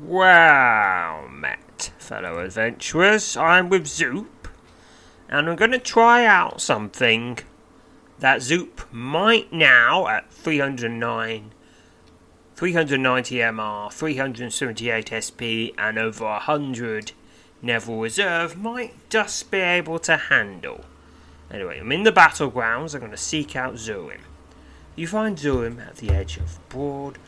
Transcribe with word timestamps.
Wow, 0.00 1.26
Matt, 1.28 1.90
fellow 1.98 2.38
adventurers, 2.38 3.36
I'm 3.36 3.68
with 3.68 3.88
Zoop, 3.88 4.46
and 5.28 5.48
I'm 5.48 5.56
going 5.56 5.72
to 5.72 5.78
try 5.78 6.24
out 6.24 6.60
something 6.60 7.40
that 8.20 8.40
Zoop 8.40 8.82
might 8.92 9.52
now, 9.52 10.06
at 10.06 10.30
309, 10.32 11.50
390 12.54 13.34
MR, 13.36 13.92
378 13.92 15.12
SP, 15.18 15.74
and 15.76 15.98
over 15.98 16.24
100 16.24 17.12
Neville 17.60 17.98
Reserve, 17.98 18.56
might 18.56 18.94
just 19.10 19.50
be 19.50 19.58
able 19.58 19.98
to 19.98 20.16
handle. 20.16 20.84
Anyway, 21.50 21.80
I'm 21.80 21.90
in 21.90 22.04
the 22.04 22.12
battlegrounds, 22.12 22.94
I'm 22.94 23.00
going 23.00 23.10
to 23.10 23.16
seek 23.16 23.56
out 23.56 23.74
Zurim. 23.74 24.20
You 24.94 25.08
find 25.08 25.36
Zurim 25.36 25.84
at 25.84 25.96
the 25.96 26.10
edge 26.10 26.36
of 26.36 26.60
broad, 26.68 27.18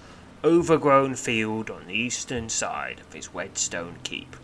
overgrown 0.43 1.15
field 1.15 1.71
on 1.71 1.87
the 1.87 1.95
eastern 1.95 2.49
side 2.49 3.01
of 3.01 3.13
his 3.13 3.35
Wedstone 3.35 3.97
Keep. 4.03 4.37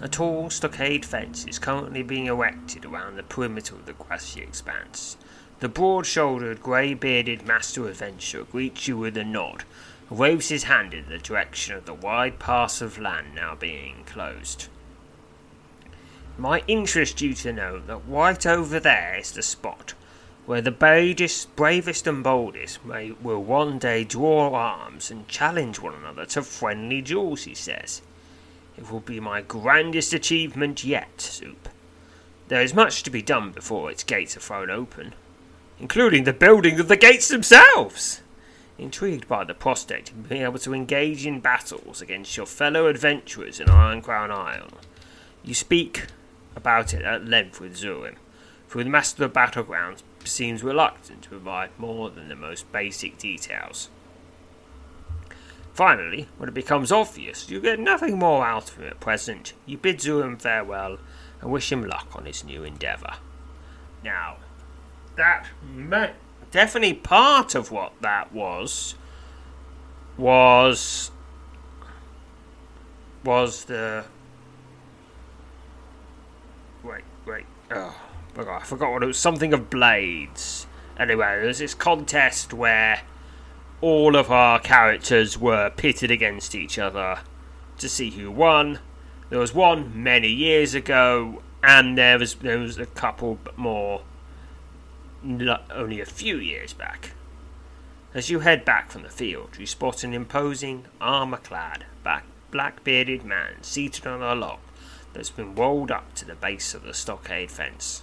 A 0.00 0.08
tall 0.08 0.50
stockade 0.50 1.06
fence 1.06 1.46
is 1.46 1.58
currently 1.58 2.02
being 2.02 2.26
erected 2.26 2.84
around 2.84 3.16
the 3.16 3.22
perimeter 3.22 3.74
of 3.74 3.86
the 3.86 3.92
grassy 3.92 4.42
expanse. 4.42 5.16
The 5.60 5.68
broad 5.68 6.06
shouldered, 6.06 6.62
grey 6.62 6.92
bearded 6.92 7.46
master 7.46 7.88
adventurer 7.88 8.44
greets 8.44 8.88
you 8.88 8.96
with 8.98 9.16
a 9.16 9.24
nod 9.24 9.64
and 10.10 10.18
waves 10.18 10.48
his 10.48 10.64
hand 10.64 10.92
in 10.92 11.08
the 11.08 11.18
direction 11.18 11.74
of 11.74 11.86
the 11.86 11.94
wide 11.94 12.38
pass 12.38 12.82
of 12.82 12.98
land 12.98 13.34
now 13.34 13.54
being 13.54 13.98
enclosed. 13.98 14.66
Might 16.36 16.64
interest 16.66 17.20
you 17.20 17.32
to 17.34 17.52
know 17.52 17.78
that 17.78 18.00
right 18.08 18.44
over 18.44 18.80
there 18.80 19.16
is 19.18 19.32
the 19.32 19.42
spot 19.42 19.94
where 20.44 20.60
the 20.60 20.70
bravest, 20.70 21.54
bravest 21.54 22.06
and 22.06 22.24
boldest 22.24 22.84
may, 22.84 23.12
will 23.22 23.42
one 23.42 23.78
day 23.78 24.04
draw 24.04 24.52
arms 24.52 25.10
and 25.10 25.28
challenge 25.28 25.80
one 25.80 25.94
another 25.94 26.26
to 26.26 26.42
friendly 26.42 27.00
duels, 27.00 27.44
he 27.44 27.54
says. 27.54 28.02
It 28.76 28.90
will 28.90 29.00
be 29.00 29.20
my 29.20 29.42
grandest 29.42 30.12
achievement 30.12 30.82
yet, 30.82 31.20
Zoop. 31.20 31.68
There 32.48 32.62
is 32.62 32.74
much 32.74 33.02
to 33.04 33.10
be 33.10 33.22
done 33.22 33.52
before 33.52 33.90
its 33.90 34.02
gates 34.02 34.36
are 34.36 34.40
thrown 34.40 34.68
open, 34.68 35.14
including 35.78 36.24
the 36.24 36.32
building 36.32 36.80
of 36.80 36.88
the 36.88 36.96
gates 36.96 37.28
themselves. 37.28 38.20
Intrigued 38.78 39.28
by 39.28 39.44
the 39.44 39.54
prospect 39.54 40.10
of 40.10 40.28
being 40.28 40.42
able 40.42 40.58
to 40.58 40.74
engage 40.74 41.24
in 41.24 41.40
battles 41.40 42.02
against 42.02 42.36
your 42.36 42.46
fellow 42.46 42.88
adventurers 42.88 43.60
in 43.60 43.70
Iron 43.70 44.02
Crown 44.02 44.32
Isle, 44.32 44.70
you 45.44 45.54
speak 45.54 46.06
about 46.56 46.92
it 46.92 47.02
at 47.02 47.26
length 47.26 47.60
with 47.60 47.76
Zurim, 47.76 48.16
for 48.66 48.82
the 48.82 48.90
Master 48.90 49.24
of 49.24 49.32
Battlegrounds 49.32 50.02
seems 50.28 50.62
reluctant 50.62 51.22
to 51.22 51.28
provide 51.28 51.70
more 51.78 52.10
than 52.10 52.28
the 52.28 52.36
most 52.36 52.70
basic 52.72 53.18
details. 53.18 53.88
Finally, 55.72 56.28
when 56.36 56.48
it 56.48 56.54
becomes 56.54 56.92
obvious 56.92 57.48
you 57.48 57.60
get 57.60 57.78
nothing 57.78 58.18
more 58.18 58.44
out 58.44 58.70
of 58.70 58.76
him 58.76 58.86
at 58.86 59.00
present, 59.00 59.54
you 59.64 59.78
bid 59.78 59.98
Zurim 59.98 60.40
farewell 60.40 60.98
and 61.40 61.50
wish 61.50 61.72
him 61.72 61.84
luck 61.84 62.08
on 62.14 62.26
his 62.26 62.44
new 62.44 62.62
endeavour. 62.62 63.14
Now, 64.04 64.36
that 65.16 65.46
may, 65.74 66.12
definitely 66.50 66.94
part 66.94 67.54
of 67.54 67.70
what 67.70 67.92
that 68.00 68.32
was 68.32 68.94
was 70.18 71.10
was 73.24 73.64
the 73.64 74.04
wait 76.82 77.04
wait 77.24 77.46
oh 77.70 78.01
I 78.36 78.60
forgot 78.64 78.92
what 78.92 79.02
it 79.02 79.06
was. 79.06 79.18
Something 79.18 79.52
of 79.52 79.70
blades. 79.70 80.66
Anyway, 80.98 81.40
there's 81.40 81.58
this 81.58 81.74
contest 81.74 82.52
where 82.52 83.02
all 83.80 84.16
of 84.16 84.30
our 84.30 84.58
characters 84.58 85.38
were 85.38 85.70
pitted 85.70 86.10
against 86.10 86.54
each 86.54 86.78
other 86.78 87.20
to 87.78 87.88
see 87.88 88.10
who 88.10 88.30
won. 88.30 88.78
There 89.28 89.38
was 89.38 89.54
one 89.54 90.02
many 90.02 90.28
years 90.28 90.74
ago, 90.74 91.42
and 91.62 91.96
there 91.98 92.18
was 92.18 92.34
there 92.36 92.58
was 92.58 92.78
a 92.78 92.86
couple 92.86 93.38
more 93.56 94.02
only 95.24 96.00
a 96.00 96.06
few 96.06 96.36
years 96.36 96.72
back. 96.72 97.12
As 98.14 98.28
you 98.28 98.40
head 98.40 98.64
back 98.64 98.90
from 98.90 99.02
the 99.02 99.08
field, 99.08 99.56
you 99.58 99.66
spot 99.66 100.04
an 100.04 100.12
imposing, 100.12 100.84
armour-clad, 101.00 101.86
black-bearded 102.50 103.24
man 103.24 103.62
seated 103.62 104.06
on 104.06 104.20
a 104.20 104.34
log 104.34 104.58
that's 105.14 105.30
been 105.30 105.54
rolled 105.54 105.90
up 105.90 106.14
to 106.14 106.24
the 106.24 106.34
base 106.34 106.74
of 106.74 106.82
the 106.82 106.92
stockade 106.92 107.50
fence. 107.50 108.02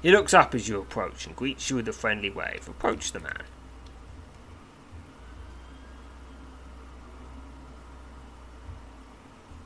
He 0.00 0.12
looks 0.12 0.32
up 0.32 0.54
as 0.54 0.68
you 0.68 0.80
approach 0.80 1.26
and 1.26 1.34
greets 1.34 1.70
you 1.70 1.76
with 1.76 1.88
a 1.88 1.92
friendly 1.92 2.30
wave. 2.30 2.68
Approach 2.68 3.12
the 3.12 3.20
man. 3.20 3.42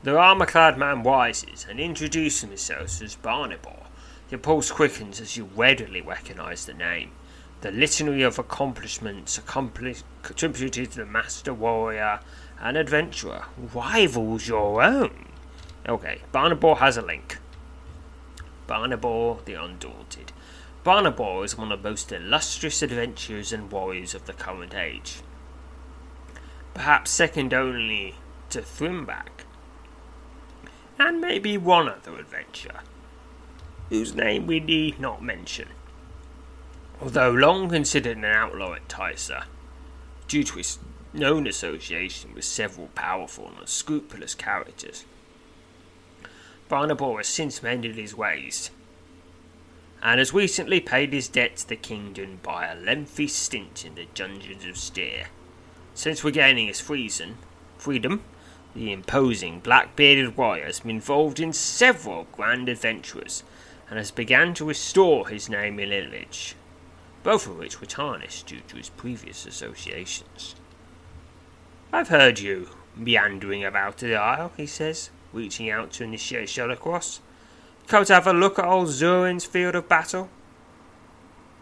The 0.03 0.17
armour 0.17 0.45
clad 0.45 0.77
man 0.77 1.01
rises 1.03 1.65
and 1.69 1.79
introduces 1.79 2.41
himself 2.41 3.01
as 3.01 3.15
Barynbor. 3.15 3.85
Your 4.29 4.39
pulse 4.39 4.71
quickens 4.71 5.21
as 5.21 5.37
you 5.37 5.49
readily 5.55 6.01
recognise 6.01 6.65
the 6.65 6.73
name. 6.73 7.11
The 7.61 7.71
litany 7.71 8.23
of 8.23 8.37
accomplishments 8.37 9.37
attributed 9.37 10.91
to 10.91 10.97
the 10.97 11.05
master 11.05 11.53
warrior 11.53 12.19
and 12.59 12.75
adventurer 12.75 13.45
rivals 13.73 14.47
your 14.47 14.81
own. 14.81 15.27
Okay, 15.87 16.21
Barynbor 16.33 16.77
has 16.77 16.97
a 16.97 17.01
link. 17.01 17.37
Barynbor 18.67 19.43
the 19.45 19.53
Undaunted. 19.53 20.31
Barynbor 20.83 21.45
is 21.45 21.57
one 21.57 21.71
of 21.71 21.81
the 21.81 21.89
most 21.89 22.11
illustrious 22.11 22.81
adventurers 22.81 23.53
and 23.53 23.71
warriors 23.71 24.13
of 24.13 24.25
the 24.25 24.33
current 24.33 24.75
age. 24.75 25.21
Perhaps 26.73 27.11
second 27.11 27.53
only 27.53 28.15
to 28.49 28.61
Thrimbak, 28.61 29.45
and 30.99 31.21
maybe 31.21 31.57
one 31.57 31.87
other 31.87 32.17
adventurer, 32.17 32.81
whose 33.89 34.13
name 34.13 34.47
we 34.47 34.59
need 34.59 34.99
not 34.99 35.23
mention. 35.23 35.69
Although 37.01 37.31
long 37.31 37.69
considered 37.69 38.17
an 38.17 38.25
outlaw 38.25 38.73
at 38.73 38.87
Tysa, 38.87 39.45
due 40.27 40.43
to 40.43 40.57
his 40.57 40.79
known 41.13 41.47
association 41.47 42.33
with 42.33 42.43
several 42.43 42.87
powerful 42.95 43.47
and 43.47 43.59
unscrupulous 43.59 44.35
characters, 44.35 45.05
Barynbor 46.73 47.17
has 47.17 47.27
since 47.27 47.61
mended 47.61 47.97
his 47.97 48.15
ways, 48.15 48.71
and 50.01 50.17
has 50.17 50.33
recently 50.33 50.79
paid 50.79 51.13
his 51.13 51.27
debt 51.27 51.57
to 51.57 51.69
the 51.69 51.75
kingdom 51.75 52.39
by 52.41 52.65
a 52.65 52.73
lengthy 52.75 53.27
stint 53.27 53.85
in 53.85 53.93
the 53.93 54.07
dungeons 54.15 54.65
of 54.65 54.73
Styr. 54.73 55.27
Since 55.93 56.23
regaining 56.23 56.65
his 56.65 56.79
freedom, 56.79 57.37
freedom, 57.77 58.23
the 58.73 58.91
imposing 58.91 59.59
black-bearded 59.59 60.35
warrior 60.35 60.65
has 60.65 60.79
been 60.79 60.89
involved 60.95 61.39
in 61.39 61.53
several 61.53 62.25
grand 62.31 62.67
adventures, 62.67 63.43
and 63.87 63.99
has 63.99 64.09
begun 64.09 64.55
to 64.55 64.65
restore 64.65 65.27
his 65.27 65.49
name 65.49 65.77
and 65.77 65.93
image, 65.93 66.55
both 67.21 67.45
of 67.45 67.59
which 67.59 67.81
were 67.81 67.85
tarnished 67.85 68.47
due 68.47 68.61
to 68.67 68.77
his 68.77 68.89
previous 68.89 69.45
associations. 69.45 70.55
I've 71.91 72.07
heard 72.07 72.39
you 72.39 72.69
meandering 72.95 73.63
about 73.63 73.99
the 73.99 74.15
isle, 74.15 74.53
he 74.57 74.65
says 74.65 75.11
reaching 75.33 75.69
out 75.69 75.91
to 75.93 76.03
initiate 76.03 76.49
shoulder 76.49 76.75
cross. 76.75 77.19
Come 77.87 78.05
to 78.05 78.13
have 78.13 78.27
a 78.27 78.33
look 78.33 78.57
at 78.59 78.65
old 78.65 78.87
Zurim's 78.87 79.45
field 79.45 79.75
of 79.75 79.89
battle? 79.89 80.29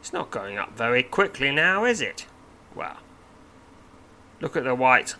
It's 0.01 0.13
not 0.13 0.31
going 0.31 0.57
up 0.57 0.77
very 0.77 1.03
quickly 1.03 1.51
now, 1.51 1.85
is 1.85 2.01
it? 2.01 2.25
Well, 2.75 2.97
look 4.39 4.55
at 4.55 4.63
the 4.63 4.75
white. 4.75 5.15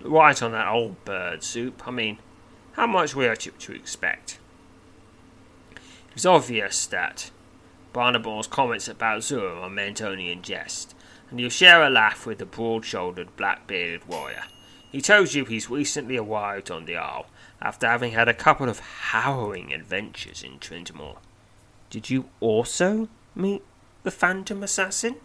The 0.00 0.10
white 0.10 0.42
on 0.42 0.52
that 0.52 0.68
old 0.68 1.04
bird 1.04 1.42
soup. 1.42 1.86
I 1.86 1.90
mean, 1.90 2.18
how 2.72 2.86
much 2.86 3.14
were 3.14 3.30
you 3.30 3.34
to 3.36 3.72
expect? 3.72 4.38
It's 6.14 6.26
obvious 6.26 6.86
that 6.86 7.30
Barynbor's 7.94 8.46
comments 8.46 8.88
about 8.88 9.20
Zurim 9.20 9.62
are 9.62 9.70
meant 9.70 10.02
only 10.02 10.30
in 10.30 10.42
jest, 10.42 10.94
and 11.30 11.40
you'll 11.40 11.50
share 11.50 11.82
a 11.82 11.90
laugh 11.90 12.26
with 12.26 12.38
the 12.38 12.46
broad 12.46 12.84
shouldered, 12.84 13.34
black 13.36 13.66
bearded 13.66 14.06
warrior. 14.06 14.44
He 14.96 15.02
tells 15.02 15.34
you 15.34 15.44
he's 15.44 15.68
recently 15.68 16.16
arrived 16.16 16.70
on 16.70 16.86
the 16.86 16.96
Isle 16.96 17.26
after 17.60 17.86
having 17.86 18.12
had 18.12 18.28
a 18.28 18.32
couple 18.32 18.66
of 18.66 18.78
harrowing 18.78 19.70
adventures 19.70 20.42
in 20.42 20.58
Trentmore. 20.58 21.18
Did 21.90 22.08
you 22.08 22.30
also 22.40 23.10
meet 23.34 23.62
the 24.04 24.10
Phantom 24.10 24.62
Assassin? 24.62 25.16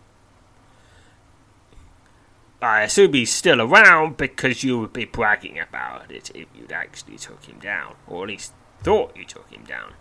I 2.61 2.81
assume 2.81 3.13
he's 3.13 3.33
still 3.33 3.61
around 3.61 4.17
because 4.17 4.61
you 4.61 4.77
would 4.77 4.91
be 4.91 5.05
bragging 5.05 5.57
about 5.57 6.11
it 6.11 6.31
if 6.35 6.47
you'd 6.53 6.73
actually 6.73 7.15
took 7.15 7.45
him 7.45 7.59
down, 7.59 7.95
or 8.07 8.23
at 8.23 8.27
least 8.27 8.51
thought 8.83 9.15
you 9.15 9.23
took 9.23 9.49
him 9.51 9.63
down. 9.63 9.93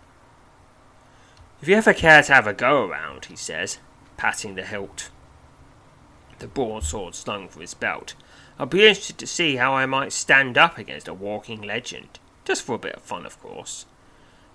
If 1.61 1.69
you 1.69 1.75
ever 1.75 1.93
care 1.93 2.21
to 2.23 2.33
have 2.33 2.45
a 2.45 2.53
go 2.53 2.85
around, 2.85 3.23
he 3.23 3.37
says, 3.37 3.77
patting 4.17 4.55
the 4.55 4.65
hilt, 4.65 5.11
the 6.39 6.47
broadsword 6.47 7.15
slung 7.15 7.47
from 7.47 7.61
his 7.61 7.73
belt, 7.73 8.15
I'd 8.61 8.69
be 8.69 8.85
interested 8.85 9.17
to 9.17 9.25
see 9.25 9.55
how 9.55 9.73
I 9.73 9.87
might 9.87 10.13
stand 10.13 10.55
up 10.55 10.77
against 10.77 11.07
a 11.07 11.15
walking 11.15 11.63
legend. 11.63 12.19
Just 12.45 12.61
for 12.61 12.75
a 12.75 12.77
bit 12.77 12.93
of 12.93 13.01
fun, 13.01 13.25
of 13.25 13.41
course. 13.41 13.87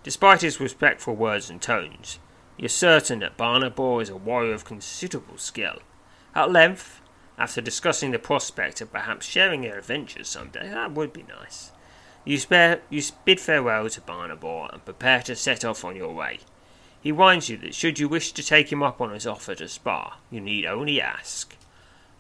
Despite 0.05 0.43
his 0.43 0.61
respectful 0.61 1.17
words 1.17 1.51
and 1.51 1.61
tones, 1.61 2.21
you're 2.57 2.69
certain 2.69 3.19
that 3.19 3.37
Barynbor 3.37 4.01
is 4.01 4.09
a 4.09 4.15
warrior 4.15 4.55
of 4.55 4.65
considerable 4.65 5.39
skill. 5.39 5.81
At 6.37 6.53
length, 6.53 7.01
after 7.37 7.61
discussing 7.61 8.13
the 8.13 8.21
prospect 8.21 8.81
of 8.81 8.93
perhaps 8.93 9.27
sharing 9.27 9.65
your 9.65 9.79
adventures 9.79 10.29
some 10.29 10.51
day, 10.51 10.69
that 10.69 10.93
would 10.93 11.13
be 11.13 11.25
nice. 11.25 11.73
You, 12.25 12.39
spare, 12.39 12.83
you 12.89 13.03
bid 13.25 13.41
farewell 13.41 13.91
to 13.91 14.01
Barynbor 14.01 14.73
and 14.73 14.85
prepare 14.85 15.23
to 15.23 15.35
set 15.35 15.65
off 15.65 15.85
on 15.85 15.97
your 15.97 16.15
way. 16.15 16.39
He 17.01 17.11
warns 17.11 17.49
you 17.49 17.57
that 17.57 17.75
should 17.75 17.99
you 17.99 18.09
wish 18.09 18.31
to 18.35 18.45
take 18.45 18.71
him 18.71 18.85
up 18.85 19.01
on 19.01 19.11
his 19.11 19.27
offer 19.27 19.57
to 19.57 19.67
spar, 19.69 20.19
you 20.31 20.41
need 20.41 20.65
only 20.65 21.01
ask. 21.01 21.57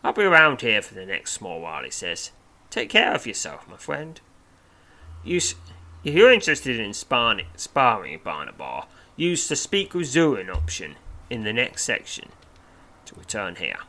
I'll 0.06 0.12
be 0.12 0.23
around 0.23 0.61
here 0.61 0.82
for 0.82 0.94
the 0.94 1.05
next 1.05 1.32
small 1.32 1.61
while, 1.61 1.82
he 1.82 1.91
says. 1.91 2.31
Take 2.70 2.91
care 2.91 3.12
of 3.12 3.26
yourself, 3.26 3.67
my 3.69 3.76
friend. 3.76 4.20
You, 5.25 5.38
if 5.38 5.56
you're 6.14 6.31
interested 6.31 6.79
in 6.79 6.94
sparring, 6.94 7.47
sparring 7.56 8.20
Barynbor, 8.20 8.85
use 9.17 9.49
the 9.49 9.56
Speak 9.56 9.94
with 9.94 10.06
Zurim 10.06 10.49
option 10.49 10.94
in 11.29 11.43
the 11.43 11.53
next 11.53 11.82
section 11.82 12.29
to 13.06 13.17
return 13.17 13.56
here. 13.56 13.81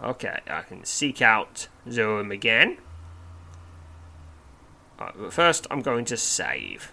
Okay, 0.00 0.38
I 0.46 0.62
can 0.62 0.84
seek 0.84 1.20
out 1.20 1.66
Zurim 1.88 2.32
again. 2.32 2.78
Right, 5.00 5.12
but 5.18 5.32
first 5.32 5.66
I'm 5.72 5.82
going 5.82 6.04
to 6.04 6.16
save. 6.16 6.92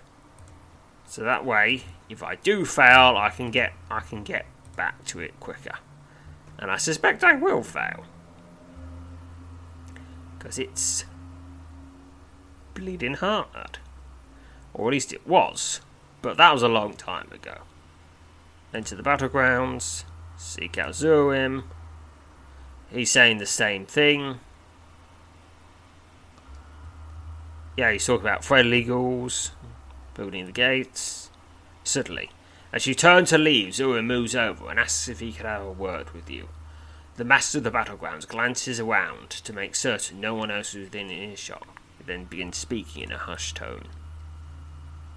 So 1.05 1.21
that 1.21 1.45
way, 1.45 1.83
if 2.09 2.23
I 2.23 2.37
do 2.37 2.65
fail, 2.65 3.15
I 3.15 3.29
can 3.29 3.51
get 3.51 3.73
I 3.91 3.99
can 3.99 4.23
get 4.23 4.47
back 4.75 5.05
to 5.05 5.19
it 5.19 5.39
quicker. 5.39 5.77
And 6.57 6.71
I 6.71 6.77
suspect 6.77 7.23
I 7.23 7.35
will 7.35 7.61
fail. 7.61 8.05
Because 10.43 10.59
it's 10.59 11.05
bleeding 12.73 13.13
hard. 13.13 13.79
Or 14.73 14.89
at 14.89 14.91
least 14.91 15.13
it 15.13 15.25
was. 15.25 15.79
But 16.21 16.35
that 16.35 16.51
was 16.51 16.61
a 16.61 16.67
long 16.67 16.95
time 16.95 17.31
ago. 17.31 17.59
Enter 18.73 18.95
the 18.95 19.03
battlegrounds, 19.03 20.03
seek 20.35 20.77
out 20.77 20.91
Zurim, 20.91 21.63
he's 22.91 23.09
saying 23.09 23.37
the 23.37 23.45
same 23.45 23.85
thing. 23.85 24.39
Yeah, 27.77 27.91
he's 27.93 28.05
talking 28.05 28.25
about 28.25 28.43
friendly 28.43 28.83
ghouls, 28.83 29.51
building 30.13 30.45
the 30.45 30.51
gates. 30.51 31.29
Suddenly, 31.83 32.31
as 32.73 32.85
you 32.85 32.95
turn 32.95 33.25
to 33.25 33.37
leave, 33.37 33.75
Zura 33.75 34.01
moves 34.01 34.35
over 34.35 34.69
and 34.69 34.79
asks 34.79 35.07
if 35.07 35.19
he 35.21 35.31
could 35.31 35.45
have 35.45 35.65
a 35.65 35.71
word 35.71 36.11
with 36.11 36.29
you. 36.29 36.49
The 37.15 37.23
master 37.23 37.59
of 37.59 37.63
the 37.63 37.71
battlegrounds 37.71 38.27
glances 38.27 38.79
around 38.79 39.29
to 39.29 39.53
make 39.53 39.75
certain 39.75 40.19
no 40.19 40.33
one 40.33 40.49
else 40.49 40.73
is 40.73 40.85
within 40.85 41.11
earshot, 41.11 41.67
then 42.03 42.25
begins 42.25 42.57
speaking 42.57 43.03
in 43.03 43.11
a 43.11 43.19
hushed 43.19 43.57
tone. 43.57 43.87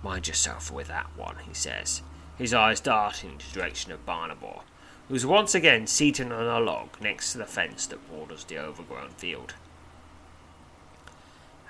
Mind 0.02 0.28
yourself 0.28 0.70
with 0.70 0.88
that 0.88 1.16
one, 1.16 1.37
he 1.48 1.54
says, 1.54 2.02
his 2.37 2.52
eyes 2.52 2.81
darting 2.81 3.31
in 3.31 3.38
the 3.38 3.44
direction 3.54 3.93
of 3.93 4.04
Barynbor, 4.04 4.60
who 5.08 5.14
is 5.14 5.25
once 5.25 5.54
again 5.54 5.87
seated 5.87 6.31
on 6.31 6.46
a 6.46 6.60
log 6.60 7.00
next 7.00 7.32
to 7.32 7.38
the 7.38 7.46
fence 7.46 7.87
that 7.87 8.10
borders 8.10 8.44
the 8.44 8.58
overgrown 8.58 9.10
field. 9.16 9.54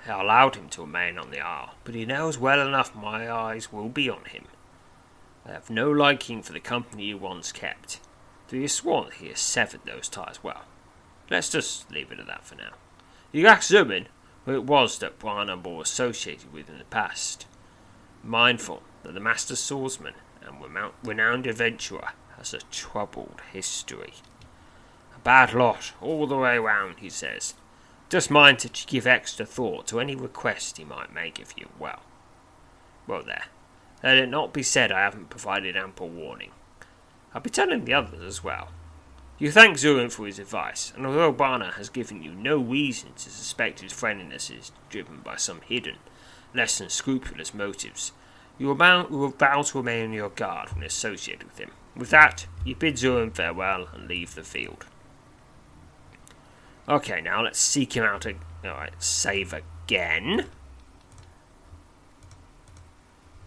I 0.05 0.21
allowed 0.21 0.55
him 0.55 0.67
to 0.69 0.81
remain 0.81 1.17
on 1.17 1.31
the 1.31 1.39
isle, 1.39 1.75
but 1.85 1.95
he 1.95 2.05
knows 2.05 2.37
well 2.37 2.65
enough 2.65 2.93
my 2.93 3.31
eyes 3.31 3.71
will 3.71 3.89
be 3.89 4.09
on 4.09 4.25
him. 4.25 4.45
I 5.45 5.53
have 5.53 5.69
no 5.69 5.89
liking 5.89 6.43
for 6.43 6.51
the 6.51 6.59
company 6.59 7.05
he 7.05 7.13
once 7.13 7.53
kept, 7.53 8.01
though 8.47 8.57
he 8.57 8.63
has 8.63 8.73
sworn 8.73 9.05
that 9.05 9.15
he 9.15 9.27
has 9.27 9.39
severed 9.39 9.81
those 9.85 10.09
ties 10.09 10.43
well. 10.43 10.63
Let's 11.29 11.49
just 11.49 11.91
leave 11.91 12.11
it 12.11 12.19
at 12.19 12.27
that 12.27 12.45
for 12.45 12.55
now. 12.55 12.73
You 13.31 13.47
ask 13.47 13.67
Zubin 13.67 14.07
who 14.45 14.53
it 14.53 14.63
was 14.63 14.99
that 14.99 15.19
Barynbor 15.19 15.75
was 15.75 15.91
associated 15.91 16.53
with 16.53 16.69
in 16.69 16.77
the 16.77 16.85
past, 16.85 17.45
mindful 18.23 18.81
that 19.03 19.13
the 19.13 19.19
master 19.19 19.57
swordsman 19.57 20.13
and 20.41 20.55
renowned 21.03 21.45
adventurer 21.45 22.13
has 22.37 22.53
a 22.53 22.59
troubled 22.71 23.41
history. 23.51 24.13
A 25.13 25.19
bad 25.19 25.53
lot 25.53 25.91
all 25.99 26.27
the 26.27 26.37
way 26.37 26.57
round, 26.57 26.99
he 26.99 27.09
says. 27.09 27.55
Just 28.09 28.31
mind 28.31 28.63
you 28.63 28.69
give 28.87 29.05
extra 29.05 29.45
thought 29.45 29.85
to 29.87 29.99
any 29.99 30.15
request 30.15 30.77
he 30.77 30.85
might 30.85 31.13
make 31.13 31.41
of 31.41 31.53
you. 31.57 31.67
Well, 31.77 32.03
well 33.05 33.23
there. 33.23 33.47
Let 34.01 34.17
it 34.17 34.29
not 34.29 34.53
be 34.53 34.63
said 34.63 34.93
I 34.93 35.01
haven't 35.01 35.29
provided 35.29 35.75
ample 35.75 36.07
warning. 36.07 36.51
I'll 37.33 37.41
be 37.41 37.49
telling 37.49 37.85
the 37.85 37.93
others 37.93 38.23
as 38.23 38.43
well. 38.43 38.69
You 39.39 39.51
thank 39.51 39.77
Zurim 39.77 40.11
for 40.11 40.25
his 40.25 40.39
advice, 40.39 40.91
and 40.95 41.05
although 41.05 41.31
Bana 41.31 41.73
has 41.73 41.89
given 41.89 42.23
you 42.23 42.31
no 42.31 42.57
reason 42.57 43.13
to 43.13 43.29
suspect 43.29 43.81
his 43.81 43.93
friendliness 43.93 44.49
is 44.49 44.71
driven 44.89 45.19
by 45.19 45.35
some 45.35 45.61
hidden, 45.61 45.97
less 46.55 46.79
than 46.79 46.89
scrupulous 46.89 47.53
motives, 47.53 48.13
you 48.57 48.67
will 48.67 48.75
vow 49.29 49.61
to 49.61 49.77
remain 49.77 50.05
on 50.05 50.13
your 50.13 50.29
guard 50.29 50.73
when 50.73 50.83
associated 50.83 51.43
with 51.43 51.59
him. 51.59 51.69
With 51.95 52.09
that, 52.09 52.47
you 52.65 52.75
bid 52.75 52.95
Zurim 52.95 53.35
farewell 53.35 53.87
and 53.93 54.07
leave 54.07 54.33
the 54.33 54.43
field. 54.43 54.85
Okay, 56.89 57.21
now 57.21 57.43
let's 57.43 57.59
seek 57.59 57.95
him 57.95 58.03
out. 58.03 58.25
Alright, 58.65 58.93
save 58.97 59.53
again. 59.53 60.45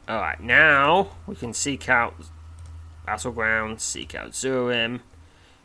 Alright, 0.09 0.41
now 0.41 1.17
we 1.27 1.35
can 1.35 1.53
seek 1.53 1.89
out 1.89 2.15
Battleground, 3.11 3.81
seek 3.81 4.15
out 4.15 4.31
Zurim. 4.31 5.01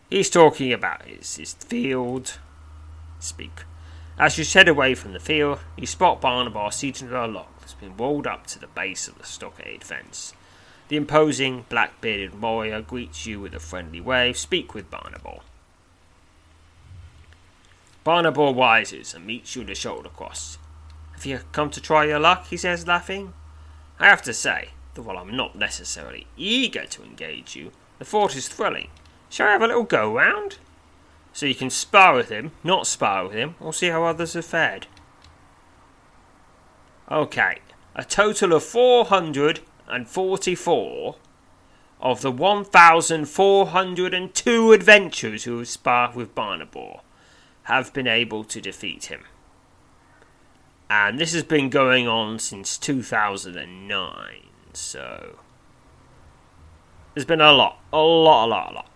He's 0.10 0.32
talking 0.32 0.74
about 0.74 1.04
his, 1.04 1.36
his 1.36 1.54
field. 1.54 2.40
Speak. 3.20 3.66
As 4.18 4.40
you 4.40 4.46
head 4.46 4.68
away 4.68 4.96
from 4.96 5.14
the 5.14 5.20
field, 5.20 5.60
you 5.78 5.86
spot 5.86 6.20
Barnabas 6.20 6.78
seated 6.78 7.14
on 7.14 7.30
a 7.30 7.32
log 7.32 7.46
that's 7.60 7.76
been 7.76 7.98
walled 7.98 8.26
up 8.26 8.48
to 8.48 8.58
the 8.58 8.66
base 8.66 9.08
of 9.08 9.20
the 9.20 9.26
stockade 9.26 9.84
fence. 9.84 10.34
The 10.88 10.96
imposing, 10.96 11.68
black 11.70 12.02
bearded 12.02 12.42
warrior 12.42 12.82
greets 12.82 13.28
you 13.28 13.40
with 13.42 13.54
a 13.54 13.60
friendly 13.60 14.02
wave. 14.02 14.40
Speak 14.40 14.74
with 14.74 14.90
Barnabas. 14.90 15.44
Barnabas 18.04 18.56
rises 18.56 19.14
and 19.14 19.24
meets 19.24 19.56
you 19.56 19.62
with 19.62 19.70
a 19.70 19.76
shoulder 19.76 20.10
cross. 20.10 20.58
Have 21.14 21.28
you 21.28 21.42
come 21.52 21.70
to 21.70 21.80
try 21.80 22.06
your 22.06 22.18
luck? 22.20 22.48
he 22.48 22.58
says, 22.58 22.88
laughing. 22.88 23.34
I 24.00 24.08
have 24.08 24.24
to 24.24 24.34
say 24.34 24.70
that 24.96 25.04
while 25.04 25.18
I'm 25.18 25.36
not 25.36 25.56
necessarily 25.56 26.28
eager 26.36 26.86
to 26.86 27.04
engage 27.04 27.56
you, 27.56 27.72
the 28.00 28.06
thought 28.06 28.36
is 28.36 28.48
thrilling. 28.48 28.90
Shall 29.30 29.48
I 29.48 29.52
have 29.52 29.62
a 29.62 29.68
little 29.68 29.84
go 29.84 30.16
round? 30.16 30.58
So 31.34 31.46
you 31.46 31.54
can 31.56 31.70
spar 31.70 32.16
with 32.16 32.30
him, 32.30 32.54
not 32.64 32.88
spar 32.88 33.26
with 33.26 33.34
him, 33.34 33.56
or 33.60 33.74
see 33.74 33.90
how 33.90 34.06
others 34.06 34.34
have 34.34 34.46
fared. 34.46 34.88
Okay, 37.12 37.60
a 37.94 38.04
total 38.04 38.54
of 38.54 38.64
444 38.64 41.16
of 42.02 42.22
the 42.22 42.32
1,402 42.32 44.72
adventurers 44.72 45.44
who 45.44 45.58
have 45.58 45.68
sparred 45.68 46.16
with 46.16 46.34
Barynbor 46.34 47.02
have 47.64 47.92
been 47.94 48.08
able 48.08 48.46
to 48.46 48.62
defeat 48.62 49.06
him. 49.06 49.26
And 50.90 51.20
this 51.20 51.34
has 51.34 51.44
been 51.44 51.70
going 51.70 52.08
on 52.08 52.40
since 52.40 52.78
2009, 52.78 54.46
so. 54.76 55.40
There's 57.14 57.26
been 57.26 57.42
a 57.42 57.52
lot, 57.52 57.80
a 57.94 57.98
lot, 57.98 58.46
a 58.46 58.48
lot, 58.48 58.72
a 58.72 58.74
lot. 58.76 58.92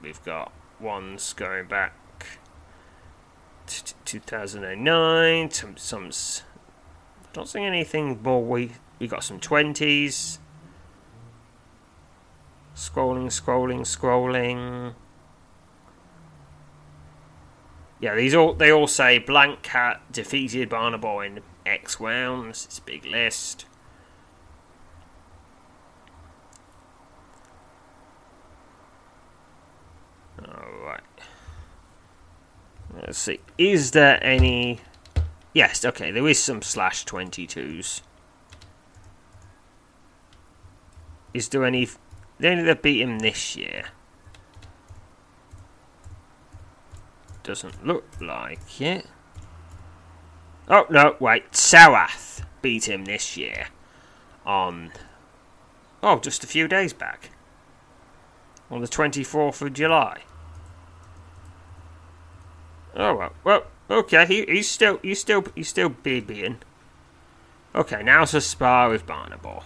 We've 0.00 0.22
got 0.24 0.52
ones 0.80 1.32
going 1.32 1.66
back 1.66 1.94
to 3.66 3.94
2009, 4.04 5.50
some, 5.50 5.76
some. 5.76 6.10
Not 7.34 7.48
seeing 7.48 7.66
anything 7.66 8.22
more 8.22 8.42
we 8.42 8.72
we 8.98 9.08
got 9.08 9.22
some 9.22 9.40
20s. 9.40 10.38
Scrolling, 12.74 13.26
scrolling, 13.26 13.80
scrolling. 13.80 14.94
Yeah, 18.00 18.14
these 18.14 18.34
all 18.34 18.54
they 18.54 18.70
all 18.70 18.86
say 18.86 19.18
Blank 19.18 19.62
Cat 19.62 20.00
defeated 20.12 20.68
Barnaboy 20.68 21.26
in 21.26 21.40
X 21.64 22.00
rounds. 22.00 22.66
It's 22.66 22.78
a 22.78 22.82
big 22.82 23.06
list. 23.06 23.66
Alright. 30.48 31.00
Let's 32.94 33.18
see. 33.18 33.40
Is 33.58 33.90
there 33.90 34.22
any. 34.22 34.80
Yes, 35.52 35.84
okay, 35.84 36.10
there 36.10 36.26
is 36.28 36.38
some 36.38 36.62
slash 36.62 37.04
22s. 37.06 38.02
Is 41.32 41.48
there 41.48 41.64
any... 41.64 41.88
They 42.38 42.50
only 42.50 42.62
that 42.64 42.82
beat 42.82 43.00
him 43.00 43.18
this 43.18 43.56
year. 43.56 43.86
doesn't 47.46 47.86
look 47.86 48.04
like 48.20 48.80
it. 48.80 49.06
Oh, 50.68 50.84
no, 50.90 51.14
wait. 51.20 51.52
Sawath 51.52 52.44
beat 52.60 52.88
him 52.88 53.04
this 53.04 53.36
year 53.36 53.68
on. 54.44 54.92
Oh, 56.02 56.18
just 56.18 56.42
a 56.42 56.48
few 56.48 56.66
days 56.66 56.92
back. 56.92 57.30
On 58.68 58.80
the 58.80 58.88
24th 58.88 59.62
of 59.62 59.72
July. 59.72 60.22
Oh, 62.96 63.14
well. 63.14 63.32
Well, 63.44 63.62
okay. 63.90 64.26
He, 64.26 64.44
he's 64.46 64.70
still 64.70 64.98
he's 65.02 65.20
still 65.20 65.44
he's 65.54 65.68
still 65.68 65.90
BBing. 65.90 66.56
Okay, 67.74 68.02
now 68.02 68.24
to 68.24 68.40
spar 68.40 68.88
with 68.88 69.06
Barynbor. 69.06 69.62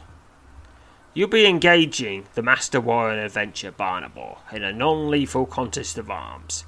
You'll 1.14 1.28
be 1.28 1.46
engaging 1.46 2.26
the 2.34 2.42
Master 2.42 2.80
Warrior 2.80 3.24
Adventure 3.24 3.72
Barynbor 3.72 4.38
in 4.52 4.64
a 4.64 4.72
non-lethal 4.72 5.46
contest 5.46 5.96
of 5.96 6.10
arms. 6.10 6.64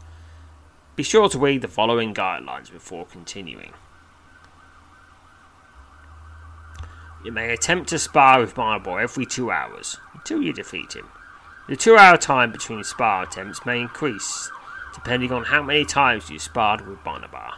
Be 0.95 1.03
sure 1.03 1.29
to 1.29 1.39
read 1.39 1.63
the 1.63 1.69
following 1.69 2.15
guidelines 2.15 2.71
before 2.71 3.07
continuing. 3.07 3.73
You 7.25 7.33
may 7.33 7.53
attempt 7.53 7.89
to 7.91 7.99
spar 7.99 8.41
with 8.41 8.55
Barynbor 8.55 9.03
every 9.03 9.27
two 9.27 9.51
hours 9.51 9.97
until 10.15 10.43
you 10.43 10.53
defeat 10.53 10.95
him. 10.95 11.09
The 11.69 11.77
two 11.77 11.97
hour 11.97 12.17
time 12.17 12.51
between 12.53 12.85
spar 12.85 13.23
attempts 13.23 13.65
may 13.65 13.81
increase 13.81 14.51
depending 14.95 15.33
on 15.33 15.45
how 15.45 15.63
many 15.63 15.85
times 15.85 16.31
you 16.31 16.39
sparred 16.39 16.87
with 16.87 16.99
Barynbor. 17.05 17.55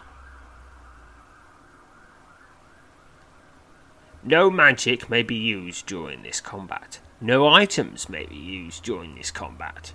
No 4.22 4.50
magic 4.50 5.10
may 5.10 5.22
be 5.22 5.34
used 5.34 5.84
during 5.86 6.22
this 6.22 6.40
combat. 6.40 7.00
No 7.20 7.46
items 7.46 8.08
may 8.08 8.24
be 8.24 8.36
used 8.36 8.82
during 8.82 9.14
this 9.14 9.30
combat. 9.30 9.92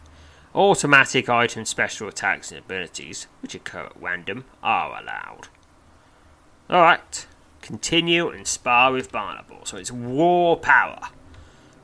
Automatic 0.54 1.30
item 1.30 1.66
special 1.66 2.08
attacks 2.08 2.52
and 2.52 2.60
abilities, 2.60 3.28
which 3.42 3.56
occur 3.56 3.86
at 3.86 4.02
random, 4.02 4.46
are 4.62 5.00
allowed. 5.02 5.48
Alright, 6.70 7.26
continue 7.62 8.30
and 8.30 8.46
spar 8.46 8.92
with 8.92 9.12
Barynbor. 9.12 9.68
So 9.68 9.78
it's 9.78 9.92
war 9.92 10.58
power. 10.58 11.00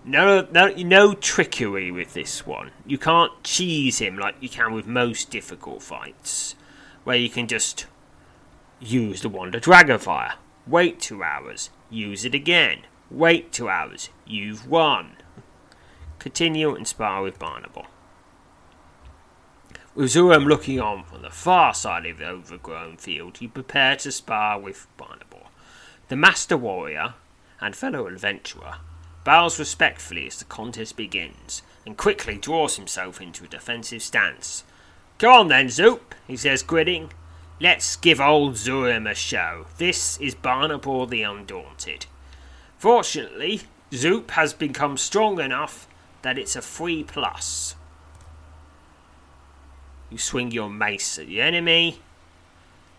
No, 0.07 0.47
no, 0.51 0.67
no 0.67 1.15
trickery 1.15 1.89
with 1.89 2.13
this 2.13 2.45
one. 2.45 2.69
You 2.85 2.99
can't 2.99 3.43
cheese 3.43 3.97
him 3.97 4.19
like 4.19 4.35
you 4.39 4.49
can 4.49 4.71
with 4.71 4.85
most 4.85 5.31
difficult 5.31 5.81
fights, 5.81 6.53
where 7.03 7.17
you 7.17 7.27
can 7.27 7.47
just 7.47 7.87
use 8.79 9.21
the 9.21 9.29
Wand 9.29 9.55
of 9.55 9.63
Dragonfire. 9.63 10.33
Wait 10.67 10.99
two 10.99 11.23
hours, 11.23 11.71
Use 11.89 12.25
it 12.25 12.35
again. 12.35 12.81
Wait 13.09 13.51
two 13.51 13.69
hours. 13.69 14.09
You've 14.27 14.67
won. 14.67 15.17
Continue 16.19 16.75
and 16.75 16.87
spar 16.87 17.21
with 17.21 17.39
Barynbor. 17.39 17.85
With 19.95 20.11
Zurim 20.11 20.45
looking 20.45 20.79
on 20.79 21.03
from 21.03 21.21
the 21.21 21.29
far 21.29 21.73
side 21.73 22.05
of 22.05 22.17
the 22.17 22.27
overgrown 22.27 22.97
field, 22.97 23.39
you 23.39 23.49
prepare 23.49 23.95
to 23.97 24.11
spar 24.11 24.59
with 24.59 24.87
Barynbor. 24.97 25.47
The 26.09 26.15
Master 26.15 26.57
Warrior 26.57 27.13
and 27.61 27.75
fellow 27.75 28.07
adventurer 28.07 28.77
bows 29.25 29.59
respectfully 29.59 30.27
as 30.27 30.37
the 30.37 30.45
contest 30.45 30.95
begins 30.95 31.63
and 31.85 31.97
quickly 31.97 32.37
draws 32.37 32.77
himself 32.77 33.19
into 33.19 33.43
a 33.43 33.47
defensive 33.47 34.01
stance. 34.01 34.63
Go 35.17 35.33
on 35.33 35.49
then, 35.49 35.67
Zoop, 35.67 36.15
he 36.25 36.37
says, 36.37 36.63
grinning. 36.63 37.11
Let's 37.59 37.95
give 37.95 38.21
old 38.21 38.53
Zurim 38.53 39.09
a 39.09 39.15
show. 39.15 39.65
This 39.77 40.17
is 40.19 40.35
Barynbor 40.35 41.09
the 41.09 41.23
Undaunted. 41.23 42.05
Fortunately, 42.77 43.61
Zoop 43.93 44.31
has 44.31 44.53
become 44.53 44.97
strong 44.97 45.39
enough 45.39 45.87
that 46.21 46.37
it's 46.37 46.55
a 46.55 46.61
free 46.61 47.03
plus. 47.03 47.75
You 50.11 50.17
swing 50.17 50.51
your 50.51 50.69
mace 50.69 51.17
at 51.17 51.27
the 51.27 51.41
enemy. 51.41 51.99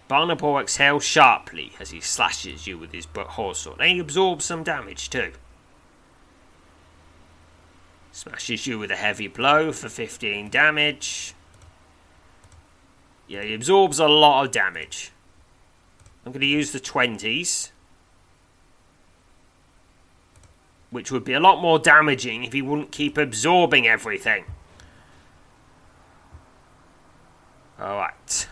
Barynbor 0.08 0.60
exhales 0.60 1.04
sharply 1.04 1.72
as 1.78 1.90
he 1.90 2.00
slashes 2.00 2.66
you 2.66 2.78
with 2.78 2.92
his 2.92 3.06
horse 3.14 3.60
sword, 3.60 3.80
and 3.80 3.90
he 3.90 3.98
absorbs 3.98 4.44
some 4.44 4.64
damage 4.64 5.10
too. 5.10 5.32
Smashes 8.16 8.66
you 8.66 8.78
with 8.78 8.90
a 8.90 8.96
heavy 8.96 9.28
blow 9.28 9.72
for 9.72 9.90
15 9.90 10.48
damage. 10.48 11.34
Yeah, 13.28 13.42
he 13.42 13.52
absorbs 13.52 13.98
a 13.98 14.08
lot 14.08 14.42
of 14.42 14.52
damage. 14.52 15.12
I'm 16.24 16.32
going 16.32 16.40
to 16.40 16.46
use 16.46 16.72
the 16.72 16.80
20s. 16.80 17.72
Which 20.88 21.12
would 21.12 21.24
be 21.24 21.34
a 21.34 21.40
lot 21.40 21.60
more 21.60 21.78
damaging 21.78 22.44
if 22.44 22.54
he 22.54 22.62
wouldn't 22.62 22.90
keep 22.90 23.18
absorbing 23.18 23.86
everything. 23.86 24.46
Alright. 27.78 28.48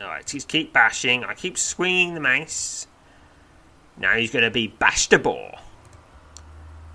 Alright, 0.00 0.30
he's 0.30 0.46
keep 0.46 0.72
bashing. 0.72 1.24
I 1.24 1.34
keep 1.34 1.58
swinging 1.58 2.14
the 2.14 2.20
mace. 2.20 2.86
Now 3.98 4.14
he's 4.14 4.32
going 4.32 4.44
to 4.44 4.50
be 4.50 4.74
Bashtabor. 4.80 5.58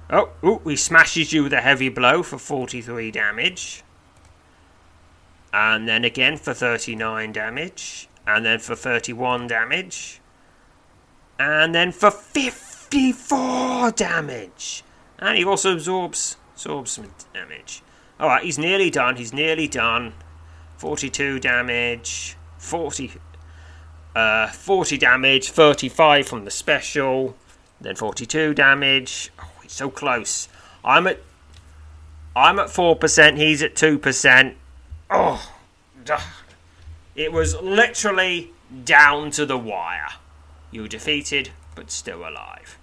Oh, 0.09 0.29
ooh, 0.43 0.62
he 0.65 0.75
smashes 0.75 1.33
you 1.33 1.43
with 1.43 1.53
a 1.53 1.62
heavy 1.62 1.89
blow 1.89 2.21
for 2.24 2.38
43 2.38 3.12
damage 3.12 3.83
and 5.55 5.88
then 5.88 6.03
again 6.03 6.35
for 6.35 6.53
39 6.53 7.31
damage, 7.31 8.09
and 8.27 8.45
then 8.45 8.59
for 8.59 8.75
31 8.75 9.47
damage, 9.47 10.19
and 11.39 11.74
then 11.74 11.93
for 11.93 12.12
54 12.12 13.91
damage. 13.91 14.83
And 15.17 15.38
he 15.38 15.45
also 15.45 15.71
absorbs 15.71 16.35
absorbs 16.51 16.91
some 16.91 17.09
damage. 17.33 17.81
Alright, 18.19 18.43
he's 18.43 18.57
nearly 18.57 18.89
done. 18.89 19.15
He's 19.15 19.31
nearly 19.31 19.69
done. 19.69 20.13
42 20.77 21.39
damage, 21.39 22.35
40, 22.57 23.13
uh, 24.13 24.47
40 24.47 24.97
damage, 24.97 25.51
35 25.51 26.27
from 26.27 26.43
the 26.43 26.51
special, 26.51 27.38
then 27.79 27.95
42 27.95 28.53
damage. 28.53 29.31
So 29.67 29.89
close. 29.89 30.48
I'm 30.84 31.07
at 31.07 31.19
I'm 32.36 32.60
at 32.60 32.67
4%, 32.67 33.38
he's 33.38 33.62
at 33.62 33.75
2%. 33.75 34.55
Oh, 35.10 35.51
it 37.15 37.31
was 37.31 37.55
literally 37.62 38.51
down 38.84 39.31
to 39.31 39.45
the 39.45 39.57
wire. 39.57 40.10
You 40.69 40.81
were 40.81 40.88
defeated, 40.89 41.51
but 41.75 41.91
still 41.91 42.27
alive. 42.27 42.77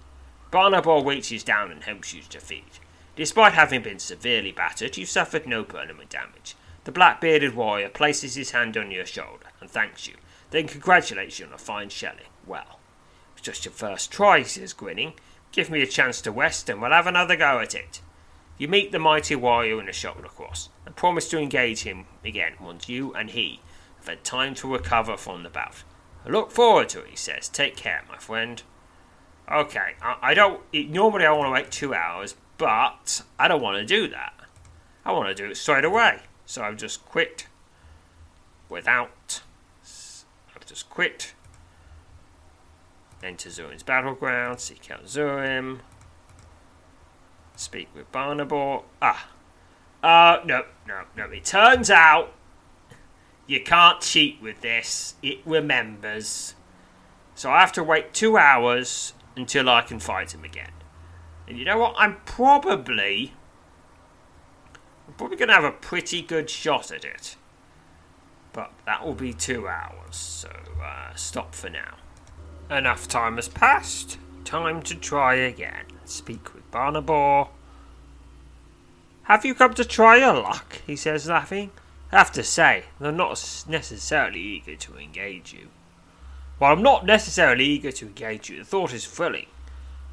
Barynbor 0.51 1.05
reaches 1.05 1.43
down 1.43 1.71
and 1.71 1.83
helps 1.83 2.13
you 2.13 2.23
to 2.23 2.29
defeat. 2.29 2.79
Despite 3.15 3.53
having 3.53 3.83
been 3.83 3.99
severely 3.99 4.51
battered, 4.51 4.97
you 4.97 5.05
suffered 5.05 5.45
no 5.45 5.63
permanent 5.63 6.09
damage. 6.09 6.55
The 6.85 6.91
black 6.91 7.21
bearded 7.21 7.55
warrior 7.55 7.89
places 7.89 8.33
his 8.33 8.51
hand 8.51 8.75
on 8.75 8.89
your 8.89 9.05
shoulder 9.05 9.47
and 9.61 9.69
thanks 9.69 10.07
you, 10.07 10.15
then 10.49 10.67
congratulates 10.67 11.39
you 11.39 11.45
on 11.45 11.53
a 11.53 11.57
fine 11.59 11.89
shelling. 11.89 12.31
Well, 12.47 12.79
it's 13.33 13.43
just 13.43 13.65
your 13.65 13.71
first 13.71 14.11
try, 14.11 14.41
says, 14.41 14.73
grinning. 14.73 15.13
Give 15.53 15.69
me 15.69 15.81
a 15.83 15.87
chance 15.87 16.19
to 16.21 16.31
rest 16.31 16.67
and 16.67 16.81
we'll 16.81 16.91
have 16.91 17.07
another 17.07 17.35
go 17.35 17.59
at 17.59 17.75
it. 17.75 18.01
You 18.57 18.67
meet 18.67 18.91
the 18.91 18.99
mighty 18.99 19.35
warrior 19.35 19.79
in 19.79 19.87
a 19.87 19.93
shoulder 19.93 20.27
cross 20.27 20.69
and 20.85 20.95
promise 20.95 21.29
to 21.29 21.39
engage 21.39 21.83
him 21.83 22.07
again 22.25 22.53
once 22.59 22.89
you 22.89 23.13
and 23.13 23.29
he 23.29 23.61
have 23.97 24.07
had 24.07 24.23
time 24.23 24.55
to 24.55 24.73
recover 24.73 25.15
from 25.15 25.43
the 25.43 25.49
bout. 25.49 25.83
I 26.25 26.29
look 26.29 26.51
forward 26.51 26.89
to 26.89 27.01
it, 27.01 27.11
he 27.11 27.15
says. 27.15 27.49
Take 27.49 27.75
care, 27.75 28.03
my 28.09 28.17
friend. 28.17 28.63
Okay, 29.51 29.93
I, 30.01 30.17
I 30.21 30.33
don't. 30.33 30.61
Normally, 30.73 31.25
I 31.25 31.31
want 31.31 31.47
to 31.47 31.51
wait 31.51 31.71
two 31.71 31.93
hours, 31.93 32.35
but 32.57 33.21
I 33.37 33.47
don't 33.47 33.61
want 33.61 33.77
to 33.77 33.85
do 33.85 34.07
that. 34.07 34.33
I 35.05 35.11
want 35.11 35.29
to 35.29 35.35
do 35.35 35.51
it 35.51 35.57
straight 35.57 35.85
away. 35.85 36.21
So 36.45 36.63
I've 36.63 36.77
just 36.77 37.05
quit 37.05 37.47
without. 38.69 39.41
I've 40.55 40.65
just 40.65 40.89
quit. 40.89 41.33
Enter 43.23 43.49
Zurim's 43.49 43.83
battleground, 43.83 44.59
seek 44.59 44.91
out 44.91 45.05
Zurim. 45.05 45.79
Speak 47.55 47.89
with 47.95 48.11
Barynbor. 48.11 48.83
Ah. 49.01 49.29
Uh, 50.01 50.39
no, 50.43 50.65
no, 50.87 51.03
no. 51.15 51.25
It 51.25 51.45
turns 51.45 51.89
out 51.89 52.33
you 53.47 53.61
can't 53.61 54.01
cheat 54.01 54.41
with 54.41 54.61
this. 54.61 55.15
It 55.21 55.39
remembers. 55.45 56.55
So 57.35 57.49
I 57.51 57.59
have 57.61 57.71
to 57.73 57.83
wait 57.83 58.13
two 58.13 58.37
hours 58.37 59.13
until 59.35 59.69
I 59.69 59.81
can 59.81 59.99
fight 59.99 60.33
him 60.33 60.43
again. 60.43 60.71
And 61.47 61.57
you 61.57 61.65
know 61.65 61.77
what? 61.77 61.95
I'm 61.97 62.17
probably. 62.25 63.33
I'm 65.07 65.13
probably 65.13 65.37
going 65.37 65.49
to 65.49 65.55
have 65.55 65.63
a 65.63 65.71
pretty 65.71 66.21
good 66.21 66.49
shot 66.49 66.91
at 66.91 67.05
it. 67.05 67.35
But 68.51 68.71
that 68.85 69.05
will 69.05 69.15
be 69.15 69.33
two 69.33 69.67
hours, 69.67 70.15
so 70.15 70.49
uh, 70.81 71.15
stop 71.15 71.55
for 71.55 71.69
now. 71.69 71.95
Enough 72.73 73.07
time 73.07 73.35
has 73.35 73.47
passed. 73.47 74.17
Time 74.45 74.81
to 74.81 74.95
try 74.95 75.35
again. 75.35 75.85
Speak 76.05 76.55
with 76.55 76.71
Barynbor. 76.71 77.49
Have 79.23 79.45
you 79.45 79.53
come 79.53 79.75
to 79.75 79.85
try 79.85 80.17
your 80.17 80.33
luck? 80.33 80.81
he 80.87 80.95
says, 80.95 81.29
laughing. 81.29 81.69
I 82.11 82.17
have 82.17 82.31
to 82.31 82.43
say, 82.43 82.85
they're 82.99 83.11
not 83.11 83.65
necessarily 83.69 84.39
eager 84.39 84.75
to 84.75 84.97
engage 84.97 85.53
you. 85.53 85.67
While 86.57 86.73
I'm 86.73 86.81
not 86.81 87.05
necessarily 87.05 87.63
eager 87.63 87.91
to 87.91 88.07
engage 88.07 88.49
you, 88.49 88.57
the 88.57 88.65
thought 88.65 88.91
is 88.91 89.05
thrilling. 89.05 89.47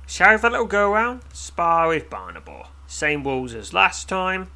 Shall 0.06 0.28
we 0.28 0.32
have 0.32 0.44
a 0.44 0.50
little 0.50 0.66
go 0.66 0.92
round? 0.92 1.22
Spar 1.32 1.88
with 1.88 2.10
Barynbor. 2.10 2.66
Same 2.86 3.24
rules 3.24 3.54
as 3.54 3.72
last 3.72 4.06
time. 4.06 4.50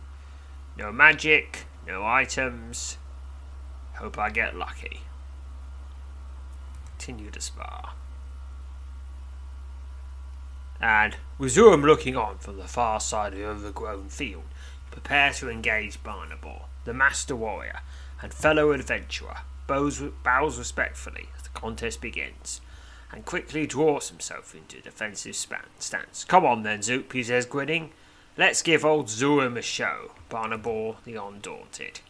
No 0.76 0.92
magic, 0.92 1.64
no 1.86 2.04
items. 2.04 2.98
Hope 3.94 4.18
I 4.18 4.28
get 4.28 4.56
lucky. 4.56 5.00
Continue 7.04 7.30
to 7.32 7.40
spar. 7.42 7.92
And 10.80 11.16
with 11.36 11.54
Zurim 11.54 11.84
looking 11.84 12.16
on 12.16 12.38
from 12.38 12.56
the 12.56 12.64
far 12.64 12.98
side 12.98 13.34
of 13.34 13.38
the 13.38 13.44
overgrown 13.44 14.08
field, 14.08 14.44
prepare 14.90 15.30
to 15.34 15.50
engage 15.50 16.02
Barnaby, 16.02 16.62
the 16.86 16.94
master 16.94 17.36
warrior 17.36 17.80
and 18.22 18.32
fellow 18.32 18.72
adventurer, 18.72 19.40
bows, 19.66 20.00
bows 20.22 20.56
respectfully 20.56 21.28
as 21.36 21.42
the 21.42 21.50
contest 21.50 22.00
begins, 22.00 22.62
and 23.12 23.26
quickly 23.26 23.66
draws 23.66 24.08
himself 24.08 24.54
into 24.54 24.80
defensive 24.80 25.36
span, 25.36 25.66
stance. 25.78 26.24
Come 26.24 26.46
on 26.46 26.62
then, 26.62 26.80
Zoop, 26.80 27.12
he 27.12 27.22
says, 27.22 27.44
grinning. 27.44 27.90
Let's 28.38 28.62
give 28.62 28.82
old 28.82 29.08
Zurim 29.08 29.58
a 29.58 29.62
show, 29.62 30.12
Barnaby 30.30 30.96
the 31.04 31.22
Undaunted. 31.22 32.00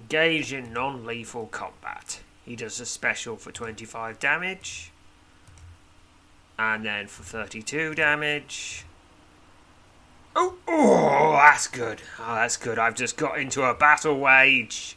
Engage 0.00 0.52
in 0.52 0.72
non 0.72 1.04
lethal 1.04 1.46
combat. 1.46 2.20
He 2.44 2.56
does 2.56 2.80
a 2.80 2.86
special 2.86 3.36
for 3.36 3.52
25 3.52 4.18
damage. 4.18 4.90
And 6.58 6.84
then 6.84 7.06
for 7.06 7.22
32 7.22 7.94
damage. 7.94 8.84
Oh, 10.34 10.56
oh, 10.66 11.32
that's 11.32 11.66
good. 11.66 12.02
Oh, 12.18 12.34
that's 12.34 12.56
good. 12.56 12.78
I've 12.78 12.94
just 12.94 13.16
got 13.16 13.38
into 13.38 13.62
a 13.62 13.74
battle 13.74 14.18
wage. 14.18 14.96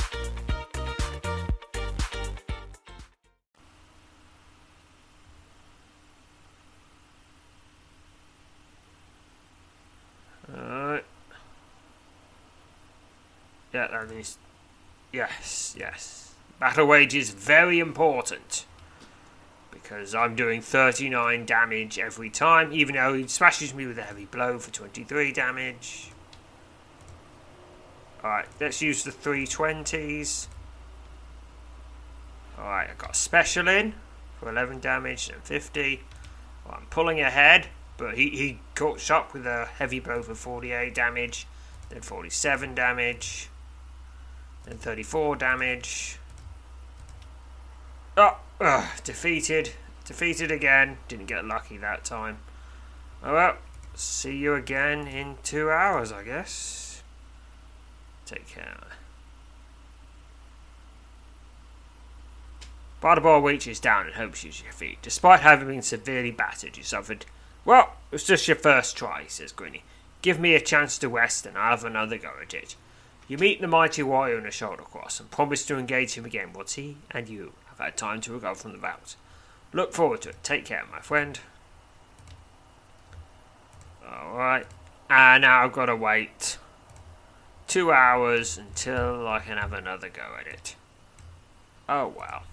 Yes, 15.11 15.75
yes. 15.77 16.33
Battle 16.59 16.85
wage 16.85 17.15
is 17.15 17.31
very 17.31 17.79
important. 17.79 18.65
Because 19.71 20.13
I'm 20.13 20.35
doing 20.35 20.61
39 20.61 21.45
damage 21.45 21.97
every 21.97 22.29
time, 22.29 22.71
even 22.71 22.95
though 22.95 23.13
he 23.13 23.27
smashes 23.27 23.73
me 23.73 23.87
with 23.87 23.97
a 23.97 24.03
heavy 24.03 24.25
blow 24.25 24.59
for 24.59 24.71
23 24.71 25.31
damage. 25.31 26.11
Alright, 28.23 28.45
let's 28.59 28.81
use 28.81 29.03
the 29.03 29.11
320s. 29.11 30.47
Alright, 32.59 32.89
I've 32.91 32.97
got 32.97 33.11
a 33.11 33.15
special 33.15 33.67
in 33.67 33.95
for 34.39 34.49
11 34.49 34.79
damage 34.79 35.29
and 35.29 35.41
50. 35.41 36.01
Well, 36.65 36.75
I'm 36.79 36.85
pulling 36.87 37.19
ahead, 37.19 37.67
but 37.97 38.15
he, 38.15 38.29
he 38.29 38.59
got 38.75 38.99
shot 38.99 39.33
with 39.33 39.47
a 39.47 39.65
heavy 39.65 39.99
blow 39.99 40.21
for 40.21 40.35
48 40.35 40.93
damage, 40.93 41.47
then 41.89 42.01
47 42.01 42.75
damage, 42.75 43.49
then 44.65 44.77
34 44.77 45.35
damage. 45.37 46.17
Oh, 48.17 48.37
ugh, 48.59 48.87
defeated. 49.03 49.71
Defeated 50.05 50.51
again. 50.51 50.97
Didn't 51.07 51.27
get 51.27 51.45
lucky 51.45 51.77
that 51.77 52.03
time. 52.03 52.39
Oh 53.23 53.33
well, 53.33 53.57
see 53.93 54.35
you 54.35 54.55
again 54.55 55.07
in 55.07 55.37
two 55.43 55.69
hours, 55.69 56.11
I 56.11 56.23
guess. 56.23 57.03
Take 58.25 58.47
care. 58.47 58.77
Barnaby 63.01 63.45
reaches 63.45 63.79
down 63.79 64.05
and 64.05 64.15
helps 64.15 64.43
you 64.43 64.51
to 64.51 64.63
your 64.63 64.73
feet. 64.73 64.99
Despite 65.01 65.39
having 65.39 65.67
been 65.67 65.81
severely 65.81 66.31
battered, 66.31 66.77
you 66.77 66.83
suffered. 66.83 67.25
Well, 67.65 67.95
it 68.11 68.15
was 68.15 68.23
just 68.23 68.47
your 68.47 68.57
first 68.57 68.95
try, 68.95 69.25
says 69.27 69.51
Grinny. 69.51 69.81
Give 70.21 70.39
me 70.39 70.53
a 70.53 70.61
chance 70.61 70.99
to 70.99 71.09
rest 71.09 71.47
and 71.47 71.57
I'll 71.57 71.71
have 71.71 71.83
another 71.83 72.17
go 72.17 72.31
at 72.41 72.53
it. 72.53 72.75
You 73.31 73.37
meet 73.37 73.61
the 73.61 73.67
mighty 73.69 74.03
warrior 74.03 74.37
in 74.37 74.45
a 74.45 74.51
shoulder 74.51 74.83
cross 74.83 75.21
and 75.21 75.31
promise 75.31 75.65
to 75.67 75.77
engage 75.77 76.15
him 76.15 76.25
again 76.25 76.51
once 76.51 76.73
he 76.73 76.97
and 77.11 77.29
you 77.29 77.53
have 77.69 77.77
had 77.77 77.95
time 77.95 78.19
to 78.19 78.33
recover 78.33 78.55
from 78.55 78.73
the 78.73 78.77
bout. 78.77 79.15
Look 79.71 79.93
forward 79.93 80.23
to 80.23 80.31
it. 80.31 80.43
Take 80.43 80.65
care, 80.65 80.83
my 80.91 80.99
friend. 80.99 81.39
Alright. 84.05 84.67
And 85.09 85.43
now 85.43 85.63
I've 85.63 85.71
got 85.71 85.85
to 85.85 85.95
wait 85.95 86.57
two 87.69 87.93
hours 87.93 88.57
until 88.57 89.25
I 89.25 89.39
can 89.39 89.57
have 89.57 89.71
another 89.71 90.09
go 90.09 90.35
at 90.37 90.45
it. 90.45 90.75
Oh 91.87 92.09
well. 92.09 92.43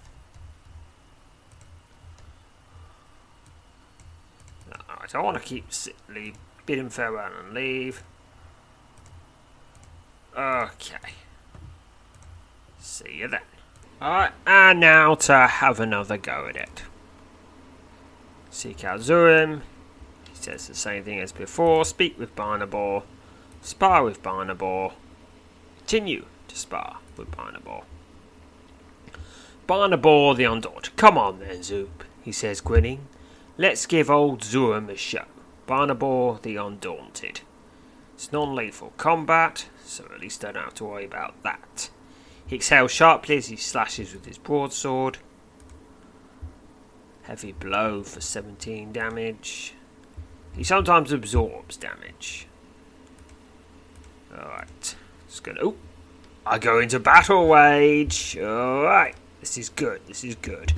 Alright, 4.88 5.12
I 5.12 5.20
want 5.20 5.38
to 5.38 5.42
keep 5.42 5.66
leave, 6.08 6.36
bid 6.66 6.78
him 6.78 6.88
farewell 6.88 7.32
and 7.36 7.52
leave. 7.52 8.04
Okay. 10.38 11.14
See 12.78 13.16
you 13.16 13.28
then. 13.28 13.40
Alright, 14.00 14.30
and 14.46 14.78
now 14.78 15.16
to 15.16 15.48
have 15.48 15.80
another 15.80 16.16
go 16.16 16.46
at 16.48 16.54
it. 16.54 16.84
Seek 18.48 18.84
out 18.84 19.00
Zurim. 19.00 19.62
He 20.30 20.36
says 20.36 20.68
the 20.68 20.76
same 20.76 21.02
thing 21.02 21.18
as 21.18 21.32
before. 21.32 21.84
Speak 21.84 22.16
with 22.16 22.36
Barnaby. 22.36 23.02
Spar 23.62 24.04
with 24.04 24.22
Barnaby. 24.22 24.92
Continue 25.78 26.26
to 26.46 26.56
spar 26.56 26.98
with 27.16 27.36
Barnaby. 27.36 27.82
Barnaby 29.66 30.34
the 30.36 30.44
Undaunted. 30.44 30.94
Come 30.94 31.18
on 31.18 31.40
then, 31.40 31.64
Zoop, 31.64 32.04
he 32.22 32.30
says, 32.30 32.60
grinning. 32.60 33.08
Let's 33.56 33.86
give 33.86 34.08
old 34.08 34.42
Zurim 34.42 34.88
a 34.88 34.96
show. 34.96 35.24
Barnaby 35.66 36.38
the 36.42 36.56
Undaunted. 36.56 37.40
It's 38.18 38.32
non 38.32 38.56
lethal 38.56 38.92
combat, 38.96 39.68
so 39.84 40.04
at 40.12 40.18
least 40.18 40.40
don't 40.40 40.56
have 40.56 40.74
to 40.74 40.84
worry 40.84 41.04
about 41.04 41.40
that. 41.44 41.88
He 42.48 42.56
exhales 42.56 42.90
sharply 42.90 43.36
as 43.36 43.46
he 43.46 43.54
slashes 43.54 44.12
with 44.12 44.24
his 44.24 44.38
broadsword. 44.38 45.18
Heavy 47.22 47.52
blow 47.52 48.02
for 48.02 48.20
17 48.20 48.90
damage. 48.90 49.74
He 50.56 50.64
sometimes 50.64 51.12
absorbs 51.12 51.76
damage. 51.76 52.48
Alright. 54.36 54.96
Just 55.28 55.44
gonna. 55.44 55.60
Oh! 55.62 55.76
I 56.44 56.58
go 56.58 56.80
into 56.80 56.98
battle 56.98 57.46
wage! 57.46 58.36
Alright. 58.36 59.14
This 59.38 59.56
is 59.56 59.68
good. 59.68 60.00
This 60.08 60.24
is 60.24 60.34
good. 60.34 60.72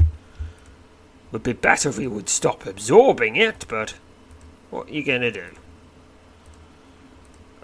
Would 1.33 1.45
be 1.45 1.55
better 1.55 1.89
if 1.89 1.97
he 1.97 2.07
would 2.07 2.29
stop 2.29 2.67
absorbing 2.67 3.37
it, 3.37 3.65
but. 3.67 3.95
What 4.69 4.91
are 4.91 4.93
you 4.93 5.03
gonna 5.03 5.33
do? 5.33 5.47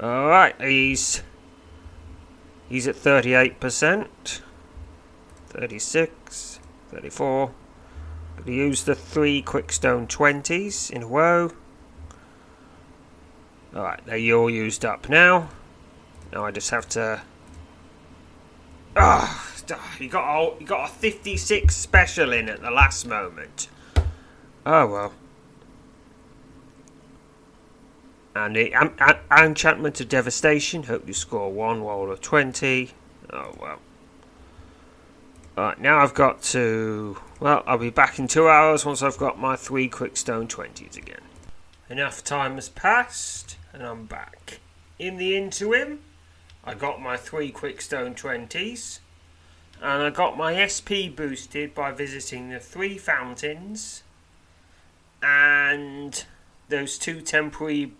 Alright, 0.01 0.61
he's. 0.61 1.23
He's 2.69 2.87
at 2.87 2.97
38%. 2.97 4.41
36. 5.49 6.61
34. 6.91 7.53
Gonna 8.37 8.51
use 8.51 8.85
the 8.85 8.95
three 8.95 9.43
Quickstone 9.43 10.07
20s 10.07 10.91
in 10.91 11.05
a 11.05 11.07
row. 11.07 11.53
Alright, 13.75 14.05
they're 14.07 14.35
all 14.35 14.51
used 14.51 14.85
up 14.85 15.09
now. 15.09 15.49
Now 16.33 16.45
I 16.45 16.51
just 16.51 16.71
have 16.71 16.89
to. 16.91 17.23
Ah, 18.97 19.53
oh, 19.71 19.97
you 19.99 20.09
got 20.09 20.39
a, 20.39 20.61
you 20.61 20.67
got 20.67 20.91
a 20.91 20.93
56 20.93 21.75
special 21.75 22.33
in 22.33 22.49
at 22.49 22.63
the 22.63 22.71
last 22.71 23.07
moment. 23.07 23.69
Oh 24.65 24.87
well. 24.87 25.13
And 28.37 28.55
the 28.55 28.75
um, 28.75 28.93
enchantment 29.31 29.99
of 30.03 30.11
devastation. 30.11 30.83
Hope 30.83 31.09
you 31.09 31.15
score 31.15 31.51
one 31.51 31.83
roll 31.83 32.11
of 32.11 32.21
20. 32.21 32.91
Oh 33.33 33.55
well. 33.59 33.79
Right, 35.57 35.81
now 35.81 36.01
I've 36.01 36.13
got 36.13 36.43
to. 36.43 37.17
Well, 37.41 37.63
I'll 37.67 37.79
be 37.79 37.89
back 37.89 38.19
in 38.19 38.29
two 38.29 38.47
hours 38.47 38.85
once 38.85 39.03
I've 39.03 39.17
got 39.17 39.39
my 39.39 39.57
three 39.57 39.89
Quickstone 39.89 40.49
20s 40.49 40.99
again. 40.99 41.23
Enough 41.89 42.23
time 42.23 42.57
has 42.57 42.69
passed, 42.69 43.57
and 43.73 43.83
I'm 43.83 44.05
back. 44.05 44.61
In 44.99 45.17
the 45.17 45.35
interim, 45.35 46.01
I 46.63 46.75
got 46.75 47.01
my 47.01 47.17
three 47.17 47.51
Quickstone 47.51 48.15
20s, 48.15 48.99
and 49.81 50.03
I 50.03 50.11
got 50.11 50.37
my 50.37 50.67
SP 50.69 51.09
boosted 51.15 51.75
by 51.75 51.91
visiting 51.91 52.51
the 52.51 52.61
three 52.61 52.99
fountains 52.99 54.03
and 55.23 56.25
those 56.69 56.99
two 56.99 57.23
temporary 57.23 57.93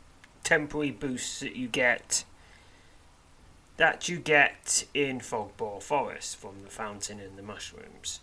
temporary 0.47 0.93
boosts 0.93 1.41
that 1.41 1.57
you 1.57 1.67
get 1.67 2.25
that 3.79 4.09
you 4.09 4.17
get 4.17 4.85
in 4.95 5.19
Fogbore 5.19 5.83
Forest 5.83 6.37
from 6.37 6.63
the 6.63 6.71
fountain 6.71 7.19
and 7.19 7.37
the 7.37 7.43
mushrooms. 7.43 8.21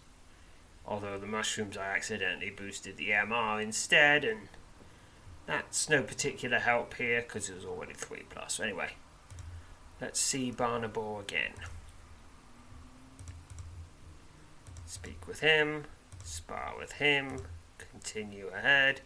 Although 0.86 1.20
the 1.20 1.28
mushrooms 1.28 1.76
I 1.78 1.88
accidentally 1.88 2.50
boosted 2.50 2.96
the 2.96 3.10
MR 3.10 3.62
instead, 3.62 4.24
and 4.24 4.48
that's 5.46 5.90
no 5.90 6.02
particular 6.02 6.60
help 6.60 6.94
here 6.96 7.22
because 7.22 7.50
it 7.50 7.56
was 7.56 7.66
already 7.66 7.94
3 7.94 8.24
plus. 8.30 8.60
Anyway, 8.60 8.92
let's 10.02 10.20
see 10.20 10.50
Barynbor 10.50 11.20
again. 11.20 11.54
Speak 14.86 15.28
with 15.28 15.42
him, 15.42 15.84
spar 16.24 16.74
with 16.80 16.94
him, 16.94 17.40
continue 17.78 18.48
ahead, 18.48 19.02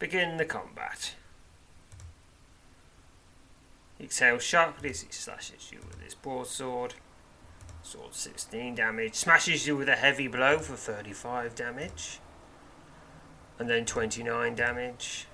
begin 0.00 0.36
the 0.36 0.44
combat. 0.44 1.14
Exhale 4.00 4.38
sharply 4.38 4.90
as 4.90 5.02
he 5.02 5.12
slashes 5.12 5.70
you 5.72 5.78
with 5.88 6.00
his 6.02 6.14
broadsword. 6.14 6.94
Sword 7.82 8.14
16 8.14 8.74
damage. 8.74 9.14
Smashes 9.14 9.66
you 9.66 9.76
with 9.76 9.88
a 9.88 9.96
heavy 9.96 10.26
blow 10.26 10.58
for 10.58 10.74
35 10.74 11.54
damage. 11.54 12.18
And 13.58 13.68
then 13.68 13.84
29 13.84 14.54
damage. 14.54 15.26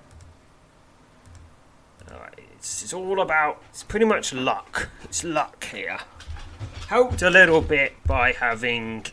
Alright, 2.11 2.41
it's, 2.57 2.83
it's 2.83 2.93
all 2.93 3.21
about. 3.21 3.63
It's 3.71 3.85
pretty 3.85 4.05
much 4.05 4.33
luck. 4.33 4.91
It's 5.05 5.23
luck 5.23 5.65
here. 5.65 5.99
Helped 6.89 7.23
a 7.23 7.31
little 7.31 7.61
bit 7.61 7.93
by 8.05 8.33
having 8.33 9.07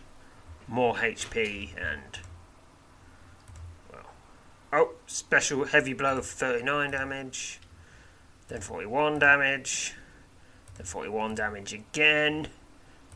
more 0.67 0.95
HP 0.95 1.69
and. 1.77 2.19
Well. 3.91 4.09
Oh, 4.73 4.93
special 5.05 5.65
heavy 5.65 5.93
blow 5.93 6.21
for 6.21 6.23
39 6.23 6.91
damage. 6.91 7.59
Then 8.47 8.61
41 8.61 9.19
damage. 9.19 9.93
Then 10.75 10.85
41 10.85 11.35
damage 11.35 11.73
again. 11.73 12.47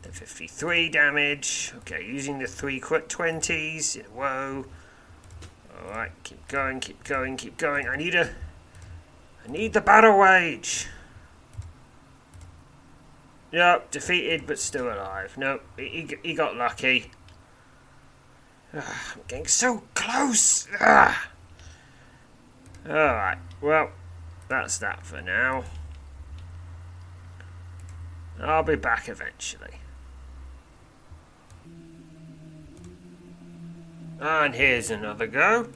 Then 0.02 0.12
53 0.12 0.88
damage. 0.88 1.72
Okay, 1.78 2.04
using 2.04 2.38
the 2.38 2.46
three 2.46 2.80
quick 2.80 3.08
20s 3.08 3.96
in 3.96 4.06
a 4.06 4.08
row. 4.08 4.66
Alright, 5.84 6.12
keep 6.22 6.46
going, 6.48 6.80
keep 6.80 7.02
going, 7.04 7.36
keep 7.36 7.56
going. 7.56 7.88
I 7.88 7.96
need 7.96 8.14
a. 8.14 8.30
I 9.44 9.50
need 9.50 9.72
the 9.72 9.80
battle 9.80 10.18
wage. 10.18 10.86
Yep, 13.50 13.90
defeated 13.90 14.46
but 14.46 14.58
still 14.58 14.86
alive. 14.86 15.36
Nope, 15.36 15.62
he, 15.76 16.08
he 16.22 16.34
got 16.34 16.56
lucky. 16.56 17.10
Ugh, 18.74 18.82
I'm 19.14 19.20
getting 19.28 19.46
so 19.46 19.82
close. 19.94 20.68
Ah. 20.80 21.28
Alright, 22.88 23.38
well, 23.60 23.90
that's 24.52 24.76
that 24.78 25.06
for 25.06 25.22
now. 25.22 25.64
I'll 28.38 28.62
be 28.62 28.76
back 28.76 29.08
eventually. 29.08 29.78
And 34.20 34.54
here's 34.54 34.90
another 34.90 35.26
go. 35.26 35.68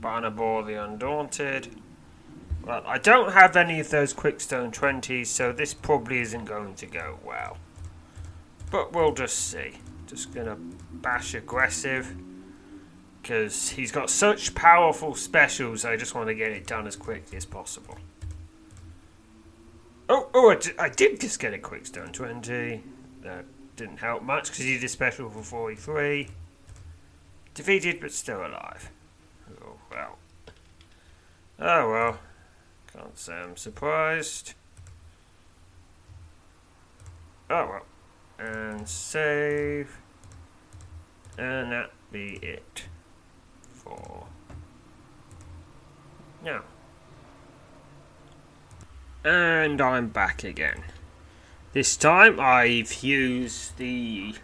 Barynbor 0.00 0.64
the 0.64 0.82
Undaunted. 0.84 1.76
Well, 2.64 2.84
I 2.86 2.98
don't 2.98 3.32
have 3.32 3.56
any 3.56 3.80
of 3.80 3.90
those 3.90 4.14
Quickstone 4.14 4.72
20s, 4.72 5.26
so 5.26 5.52
this 5.52 5.74
probably 5.74 6.20
isn't 6.20 6.44
going 6.44 6.74
to 6.76 6.86
go 6.86 7.18
well. 7.24 7.56
But 8.70 8.92
we'll 8.92 9.12
just 9.12 9.50
see. 9.50 9.72
Just 10.06 10.32
gonna 10.32 10.56
bash 10.92 11.34
aggressive 11.34 12.14
because 13.22 13.70
he's 13.70 13.92
got 13.92 14.10
such 14.10 14.54
powerful 14.54 15.14
specials. 15.14 15.84
I 15.84 15.96
just 15.96 16.14
want 16.14 16.26
to 16.28 16.34
get 16.34 16.50
it 16.50 16.66
done 16.66 16.86
as 16.88 16.96
quickly 16.96 17.36
as 17.36 17.44
possible. 17.44 17.96
Oh, 20.08 20.28
oh! 20.34 20.50
I, 20.50 20.56
d- 20.56 20.72
I 20.78 20.88
did 20.88 21.20
just 21.20 21.38
get 21.38 21.54
a 21.54 21.58
quick 21.58 21.86
stone 21.86 22.12
twenty. 22.12 22.82
That 23.22 23.44
didn't 23.76 23.98
help 23.98 24.22
much 24.22 24.50
because 24.50 24.64
he 24.64 24.74
did 24.74 24.84
a 24.84 24.88
special 24.88 25.30
for 25.30 25.42
forty-three. 25.42 26.28
Defeated, 27.54 28.00
but 28.00 28.12
still 28.12 28.40
alive. 28.40 28.90
Oh 29.62 29.76
well. 29.90 30.18
Oh 31.60 31.90
well. 31.90 32.18
Can't 32.92 33.16
say 33.16 33.34
I'm 33.34 33.56
surprised. 33.56 34.54
Oh 37.48 37.66
well. 37.66 37.86
And 38.38 38.88
save. 38.88 39.98
And 41.38 41.72
that 41.72 41.92
be 42.10 42.38
it 42.42 42.84
for 43.82 44.26
now. 46.44 46.62
And 49.24 49.80
I'm 49.80 50.08
back 50.08 50.42
again. 50.44 50.82
This 51.72 51.96
time 51.96 52.38
I've 52.40 53.02
used 53.02 53.78
the 53.78 54.34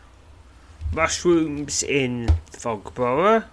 mushrooms 0.92 1.82
in 1.82 2.34
Fogborough 2.52 3.44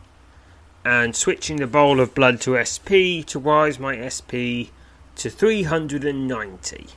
and 0.85 1.15
switching 1.15 1.57
the 1.57 1.67
bowl 1.67 1.99
of 1.99 2.13
blood 2.13 2.39
to 2.41 2.63
SP 2.63 3.25
to 3.25 3.39
rise 3.39 3.79
my 3.79 4.07
SP 4.07 4.69
to 5.15 5.29
390. 5.29 6.87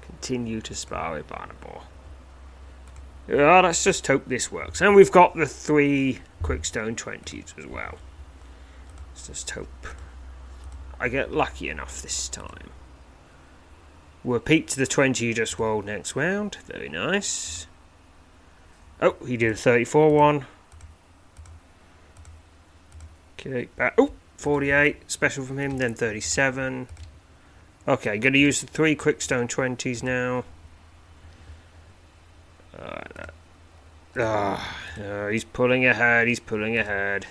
Continue 0.00 0.60
to 0.60 0.74
spar 0.74 1.14
with 1.14 1.28
Barynbor. 1.28 1.82
Yeah, 3.28 3.60
let's 3.60 3.82
just 3.82 4.06
hope 4.06 4.26
this 4.26 4.52
works. 4.52 4.80
And 4.80 4.94
we've 4.94 5.12
got 5.12 5.34
the 5.34 5.46
three 5.46 6.20
Quickstone 6.42 6.96
20s 6.96 7.58
as 7.58 7.66
well. 7.66 7.98
Let's 9.12 9.28
just 9.28 9.50
hope 9.50 9.86
I 10.98 11.08
get 11.08 11.32
lucky 11.32 11.68
enough 11.68 12.00
this 12.00 12.28
time. 12.28 12.70
We'll 14.24 14.34
repeat 14.34 14.68
to 14.68 14.76
the 14.76 14.86
20 14.86 15.24
you 15.24 15.34
just 15.34 15.58
rolled 15.58 15.84
next 15.84 16.14
round. 16.14 16.56
Very 16.66 16.88
nice. 16.88 17.66
Oh, 19.00 19.16
he 19.26 19.36
did 19.36 19.52
a 19.52 19.56
34 19.56 20.10
one. 20.10 20.46
Okay, 23.34 23.68
back. 23.76 23.94
Oh, 23.98 24.12
48. 24.36 25.10
Special 25.10 25.44
from 25.44 25.58
him, 25.58 25.78
then 25.78 25.94
37. 25.94 26.86
Okay, 27.88 28.18
to 28.34 28.38
use 28.38 28.60
the 28.60 28.68
three 28.68 28.94
Quickstone 28.94 29.48
20s 29.48 30.04
now. 30.04 30.44
Uh, 34.16 34.60
uh, 35.00 35.28
he's 35.28 35.44
pulling 35.44 35.84
ahead, 35.84 36.28
he's 36.28 36.38
pulling 36.38 36.76
ahead. 36.76 37.26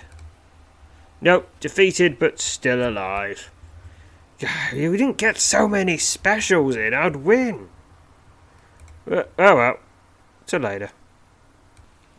Nope, 1.24 1.48
defeated 1.60 2.18
but 2.18 2.40
still 2.40 2.86
alive. 2.86 3.50
If 4.40 4.90
we 4.90 4.96
didn't 4.96 5.18
get 5.18 5.38
so 5.38 5.68
many 5.68 5.96
specials 5.96 6.74
in, 6.74 6.92
I'd 6.92 7.14
win. 7.14 7.68
But, 9.06 9.30
oh 9.38 9.54
well, 9.54 9.78
till 10.46 10.62
later. 10.62 10.90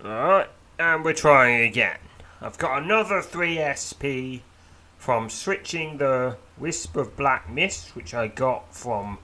Alright, 0.03 0.47
and 0.79 1.03
we're 1.03 1.13
trying 1.13 1.67
again. 1.67 1.97
I've 2.41 2.57
got 2.57 2.81
another 2.81 3.21
3 3.21 3.59
SP 3.75 4.39
from 4.97 5.29
switching 5.29 5.97
the 5.97 6.37
Wisp 6.57 6.95
of 6.95 7.17
Black 7.17 7.49
Mist, 7.49 7.97
which 7.97 8.13
I 8.13 8.27
got 8.27 8.73
from 8.73 9.17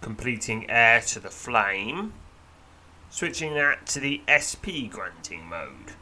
completing 0.00 0.70
Heir 0.70 1.00
to 1.00 1.18
the 1.18 1.30
Flame, 1.30 2.12
switching 3.10 3.54
that 3.54 3.86
to 3.86 3.98
the 3.98 4.22
SP 4.30 4.86
granting 4.88 5.46
mode. 5.46 5.95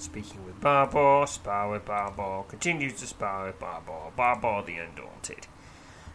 Speaking 0.00 0.46
with 0.46 0.58
Barbour, 0.62 1.26
spar 1.26 1.72
with 1.72 1.84
Barbour, 1.84 2.44
continues 2.48 2.94
to 3.00 3.06
spar 3.06 3.44
with 3.44 3.60
Barbour, 3.60 4.10
Barbour 4.16 4.62
the 4.64 4.78
Undaunted. 4.78 5.46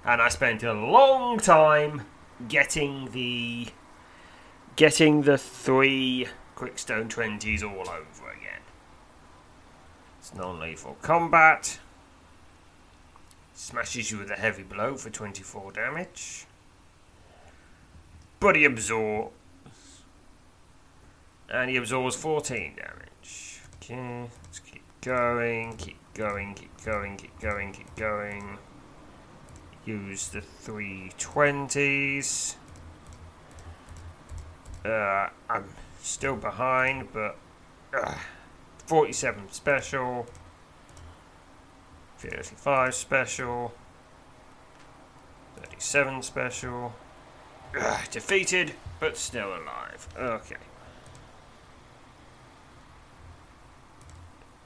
And 0.03 0.23
I 0.23 0.29
spent 0.29 0.63
a 0.63 0.73
long 0.73 1.37
time 1.37 2.07
getting 2.47 3.11
the 3.11 3.67
getting 4.75 5.21
the 5.21 5.37
three 5.37 6.27
Quickstone 6.55 7.09
20s 7.09 7.61
all 7.61 7.87
over 7.87 8.31
again. 8.31 8.61
It's 10.17 10.33
non-lethal 10.33 10.97
combat. 11.03 11.79
Smashes 13.53 14.09
you 14.09 14.17
with 14.17 14.31
a 14.31 14.35
heavy 14.35 14.63
blow 14.63 14.95
for 14.95 15.11
24 15.11 15.73
damage. 15.73 16.47
But 18.39 18.55
he 18.55 18.65
absorbs. 18.65 19.31
And 21.47 21.69
he 21.69 21.77
absorbs 21.77 22.15
14 22.15 22.77
damage. 22.77 23.09
Okay, 23.85 24.27
let's 24.43 24.59
keep 24.61 24.81
going, 25.01 25.77
keep 25.77 25.99
going, 26.15 26.55
keep 26.55 26.71
going, 26.83 27.17
keep 27.17 27.39
going, 27.39 27.71
keep 27.71 27.95
going. 27.95 28.57
Use 29.85 30.29
the 30.29 30.39
320s. 30.39 32.55
Uh, 34.83 35.29
I'm 35.47 35.65
still 36.01 36.35
behind, 36.35 37.09
but 37.13 37.37
uh, 37.95 38.15
47 38.87 39.51
special, 39.51 40.25
35 42.17 42.95
special, 42.95 43.71
37 45.57 46.23
special. 46.23 46.95
Uh, 47.79 48.01
defeated, 48.09 48.73
but 48.99 49.15
still 49.15 49.49
alive. 49.49 50.07
Okay. 50.17 50.55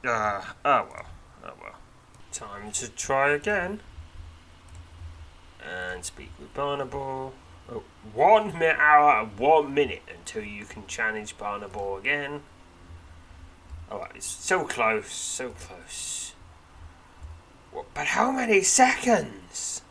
Uh, 0.06 0.42
oh 0.64 0.88
well. 0.90 1.06
Oh 1.44 1.54
well. 1.62 1.76
Time 2.32 2.72
to 2.74 2.90
try 2.90 3.32
again. 3.32 3.82
And 5.62 6.06
speak 6.06 6.32
with 6.40 6.54
Barnaby. 6.54 6.96
Oh, 6.96 7.84
one 8.14 8.54
minute 8.54 8.78
hour 8.80 9.22
and 9.22 9.38
one 9.38 9.74
minute 9.74 10.04
until 10.14 10.44
you 10.44 10.66
can 10.66 10.88
challenge 10.88 11.38
Barnaby 11.38 11.80
again. 12.00 12.42
Alright, 13.92 14.12
it's 14.16 14.26
so 14.26 14.64
close, 14.64 15.12
so 15.12 15.50
close. 15.50 16.34
What, 17.72 17.94
but 17.94 18.08
how 18.08 18.32
many 18.32 18.62
seconds? 18.62 19.82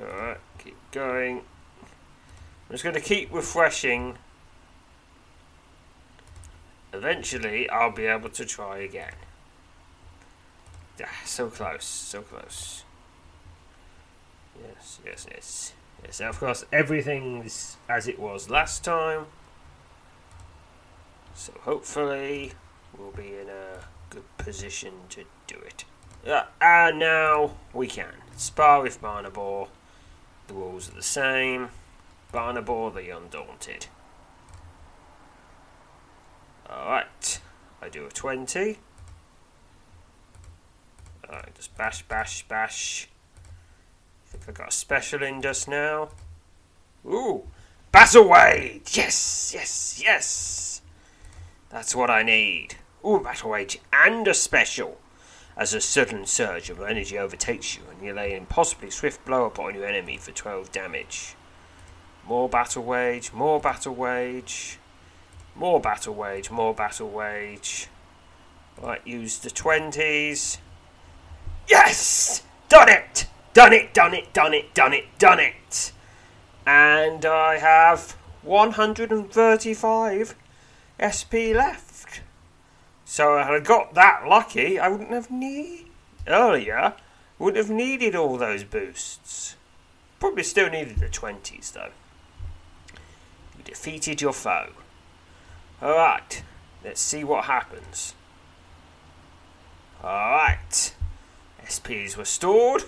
Alright, 0.00 0.38
keep 0.58 0.76
going. 0.92 1.38
I'm 1.38 2.72
just 2.72 2.84
going 2.84 2.94
to 2.94 3.00
keep 3.00 3.32
refreshing. 3.32 4.18
Eventually, 6.92 7.68
I'll 7.68 7.92
be 7.92 8.06
able 8.06 8.30
to 8.30 8.44
try 8.44 8.78
again. 8.78 9.14
Ah, 11.02 11.06
so 11.24 11.48
close, 11.48 11.84
so 11.84 12.22
close. 12.22 12.84
Yes, 14.60 14.98
yes, 15.04 15.26
yes. 15.30 15.72
Yes, 16.04 16.20
of 16.20 16.38
course, 16.38 16.64
everything's 16.72 17.76
as 17.88 18.06
it 18.08 18.18
was 18.18 18.48
last 18.48 18.84
time. 18.84 19.26
So 21.34 21.52
hopefully, 21.62 22.52
we'll 22.96 23.12
be 23.12 23.34
in 23.34 23.48
a 23.48 23.84
good 24.10 24.24
position 24.38 24.92
to 25.10 25.24
do 25.46 25.56
it. 25.56 25.84
Uh, 26.26 26.44
and 26.60 26.98
now 26.98 27.52
we 27.72 27.86
can. 27.86 28.14
Spar 28.36 28.82
with 28.82 29.00
Barnaby. 29.00 29.68
The 30.48 30.54
rules 30.54 30.88
are 30.90 30.94
the 30.94 31.02
same. 31.02 31.68
Barnaby 32.32 32.90
the 32.94 33.16
Undaunted. 33.16 33.86
Alright, 36.70 37.40
I 37.80 37.88
do 37.88 38.06
a 38.06 38.10
20. 38.10 38.78
Alright, 41.28 41.54
just 41.54 41.76
bash, 41.76 42.02
bash, 42.02 42.46
bash. 42.46 43.08
I 44.26 44.30
think 44.30 44.48
I 44.48 44.52
got 44.52 44.68
a 44.68 44.72
special 44.72 45.22
in 45.22 45.40
just 45.40 45.68
now. 45.68 46.10
Ooh, 47.06 47.44
Battle 47.90 48.28
Wage! 48.28 48.96
Yes, 48.96 49.52
yes, 49.54 50.00
yes! 50.04 50.82
That's 51.70 51.94
what 51.94 52.10
I 52.10 52.22
need. 52.22 52.76
Ooh, 53.06 53.20
Battle 53.20 53.50
Wage 53.50 53.78
and 53.92 54.28
a 54.28 54.34
special. 54.34 54.98
As 55.56 55.74
a 55.74 55.80
sudden 55.80 56.26
surge 56.26 56.70
of 56.70 56.80
energy 56.80 57.18
overtakes 57.18 57.76
you 57.76 57.82
and 57.90 58.06
you 58.06 58.12
lay 58.12 58.32
an 58.32 58.38
impossibly 58.38 58.90
swift 58.90 59.24
blow 59.24 59.44
upon 59.44 59.74
your 59.74 59.86
enemy 59.86 60.16
for 60.16 60.30
12 60.30 60.70
damage. 60.70 61.34
More 62.26 62.48
Battle 62.48 62.84
Wage, 62.84 63.32
more 63.32 63.58
Battle 63.58 63.94
Wage. 63.94 64.78
More 65.58 65.80
battle 65.80 66.14
wage, 66.14 66.52
more 66.52 66.72
battle 66.72 67.08
wage. 67.08 67.88
Right, 68.80 69.04
use 69.04 69.38
the 69.38 69.50
20s. 69.50 70.58
Yes! 71.68 72.44
Done 72.68 72.88
it! 72.88 73.26
Done 73.54 73.72
it, 73.72 73.92
done 73.92 74.14
it, 74.14 74.32
done 74.32 74.54
it, 74.54 74.72
done 74.72 74.92
it, 74.92 75.06
done 75.18 75.40
it! 75.40 75.90
And 76.64 77.26
I 77.26 77.58
have 77.58 78.12
135 78.42 80.36
SP 81.02 81.34
left. 81.52 82.20
So 83.04 83.38
had 83.38 83.52
I 83.52 83.58
got 83.58 83.94
that 83.94 84.28
lucky, 84.28 84.78
I 84.78 84.86
wouldn't 84.86 85.10
have 85.10 85.28
need 85.28 85.86
earlier. 86.28 86.94
Wouldn't 87.40 87.66
have 87.66 87.74
needed 87.74 88.14
all 88.14 88.36
those 88.36 88.62
boosts. 88.62 89.56
Probably 90.20 90.44
still 90.44 90.70
needed 90.70 90.98
the 90.98 91.08
20s 91.08 91.72
though. 91.72 91.90
You 93.56 93.64
defeated 93.64 94.20
your 94.20 94.32
foe. 94.32 94.68
Alright, 95.80 96.42
let's 96.84 97.00
see 97.00 97.22
what 97.22 97.44
happens. 97.44 98.14
Alright, 100.02 100.96
SPs 101.64 102.16
were 102.16 102.24
stored 102.24 102.82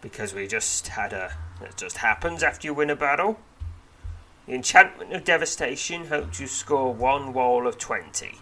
because 0.00 0.32
we 0.34 0.46
just 0.46 0.86
had 0.88 1.12
a. 1.12 1.32
It 1.60 1.76
just 1.76 1.98
happens 1.98 2.42
after 2.42 2.66
you 2.68 2.74
win 2.74 2.90
a 2.90 2.96
battle. 2.96 3.38
The 4.46 4.54
Enchantment 4.54 5.12
of 5.12 5.24
Devastation 5.24 6.06
helps 6.06 6.38
you 6.38 6.46
score 6.46 6.92
one 6.92 7.32
wall 7.32 7.66
of 7.66 7.78
20. 7.78 8.38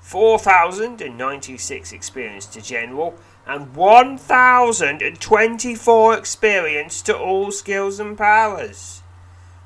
4,096 0.00 1.92
experience 1.92 2.46
to 2.46 2.60
General 2.60 3.14
and 3.46 3.76
1,024 3.76 6.18
experience 6.18 7.02
to 7.02 7.16
all 7.16 7.52
skills 7.52 8.00
and 8.00 8.18
powers. 8.18 9.04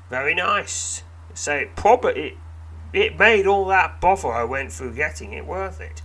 Very 0.09 0.35
nice. 0.35 1.01
So 1.33 1.55
it 1.55 1.75
probably 1.75 2.37
made 2.93 3.47
all 3.47 3.65
that 3.65 3.99
bother 3.99 4.31
I 4.31 4.43
went 4.43 4.71
through 4.71 4.93
getting 4.95 5.33
it 5.33 5.45
worth 5.45 5.81
it. 5.81 6.01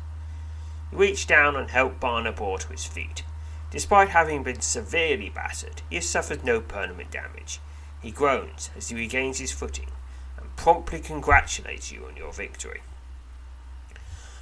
He 0.91 0.97
reached 0.97 1.29
down 1.29 1.57
and 1.57 1.71
helped 1.71 2.01
Barnaby 2.01 2.57
to 2.59 2.69
his 2.69 2.85
feet. 2.85 3.25
Despite 3.71 4.11
having 4.11 4.43
been 4.43 4.61
severely 4.61 5.31
battered, 5.31 5.83
he 5.89 5.97
has 5.97 6.09
suffered 6.09 6.45
no 6.45 6.61
permanent 6.61 7.11
damage. 7.11 7.61
He 8.03 8.11
groans 8.11 8.71
as 8.77 8.89
he 8.89 8.97
regains 8.97 9.39
his 9.39 9.53
footing 9.53 9.91
and 10.37 10.55
promptly 10.57 11.01
congratulates 11.01 11.91
you 11.91 12.05
on 12.05 12.17
your 12.17 12.33
victory. 12.33 12.83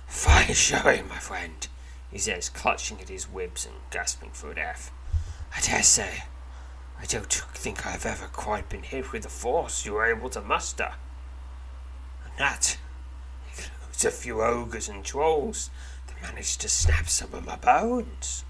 Fine 0.06 0.54
showing, 0.54 1.08
my 1.08 1.18
friend, 1.18 1.68
he 2.10 2.18
says, 2.18 2.48
clutching 2.48 3.00
at 3.00 3.08
his 3.08 3.28
ribs 3.28 3.66
and 3.66 3.76
gasping 3.90 4.30
for 4.32 4.52
breath. 4.52 4.90
I 5.56 5.60
dare 5.60 5.82
say, 5.82 6.24
I 7.00 7.04
don't 7.04 7.32
think 7.32 7.86
I've 7.86 8.06
ever 8.06 8.26
quite 8.26 8.68
been 8.68 8.82
hit 8.82 9.12
with 9.12 9.22
the 9.22 9.28
force 9.28 9.86
you 9.86 9.92
were 9.92 10.06
able 10.06 10.30
to 10.30 10.40
muster 10.40 10.94
that 12.40 12.78
includes 13.50 14.04
a 14.06 14.10
few 14.10 14.40
ogres 14.40 14.88
and 14.88 15.04
trolls 15.04 15.68
that 16.06 16.22
managed 16.22 16.58
to 16.62 16.70
snap 16.70 17.06
some 17.06 17.34
of 17.34 17.44
my 17.44 17.56
bones. 17.56 18.44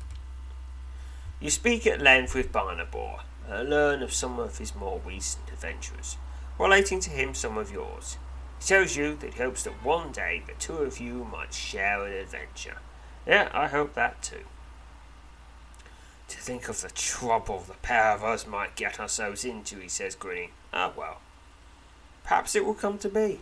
You 1.40 1.50
speak 1.50 1.88
at 1.88 2.00
length 2.00 2.32
with 2.32 2.52
Barnaby 2.52 3.16
and 3.48 3.68
learn 3.68 4.00
of 4.04 4.12
some 4.12 4.38
of 4.38 4.58
his 4.58 4.76
more 4.76 5.00
recent 5.04 5.50
adventures, 5.52 6.18
relating 6.56 7.00
to 7.00 7.10
him 7.10 7.34
some 7.34 7.58
of 7.58 7.72
yours. 7.72 8.16
He 8.60 8.66
tells 8.68 8.94
you 8.94 9.16
that 9.16 9.34
he 9.34 9.42
hopes 9.42 9.64
that 9.64 9.84
one 9.84 10.12
day 10.12 10.44
the 10.46 10.52
two 10.52 10.76
of 10.76 11.00
you 11.00 11.24
might 11.24 11.52
share 11.52 12.06
an 12.06 12.12
adventure. 12.12 12.76
Yeah, 13.26 13.50
I 13.52 13.66
hope 13.66 13.94
that 13.94 14.22
too. 14.22 14.44
To 16.28 16.38
think 16.38 16.68
of 16.68 16.80
the 16.80 16.90
trouble 16.90 17.64
the 17.66 17.74
pair 17.74 18.12
of 18.12 18.22
us 18.22 18.46
might 18.46 18.76
get 18.76 19.00
ourselves 19.00 19.44
into, 19.44 19.80
he 19.80 19.88
says, 19.88 20.14
grinning. 20.14 20.50
Ah, 20.72 20.92
well, 20.96 21.22
perhaps 22.22 22.54
it 22.54 22.64
will 22.64 22.74
come 22.74 22.96
to 22.98 23.08
be. 23.08 23.40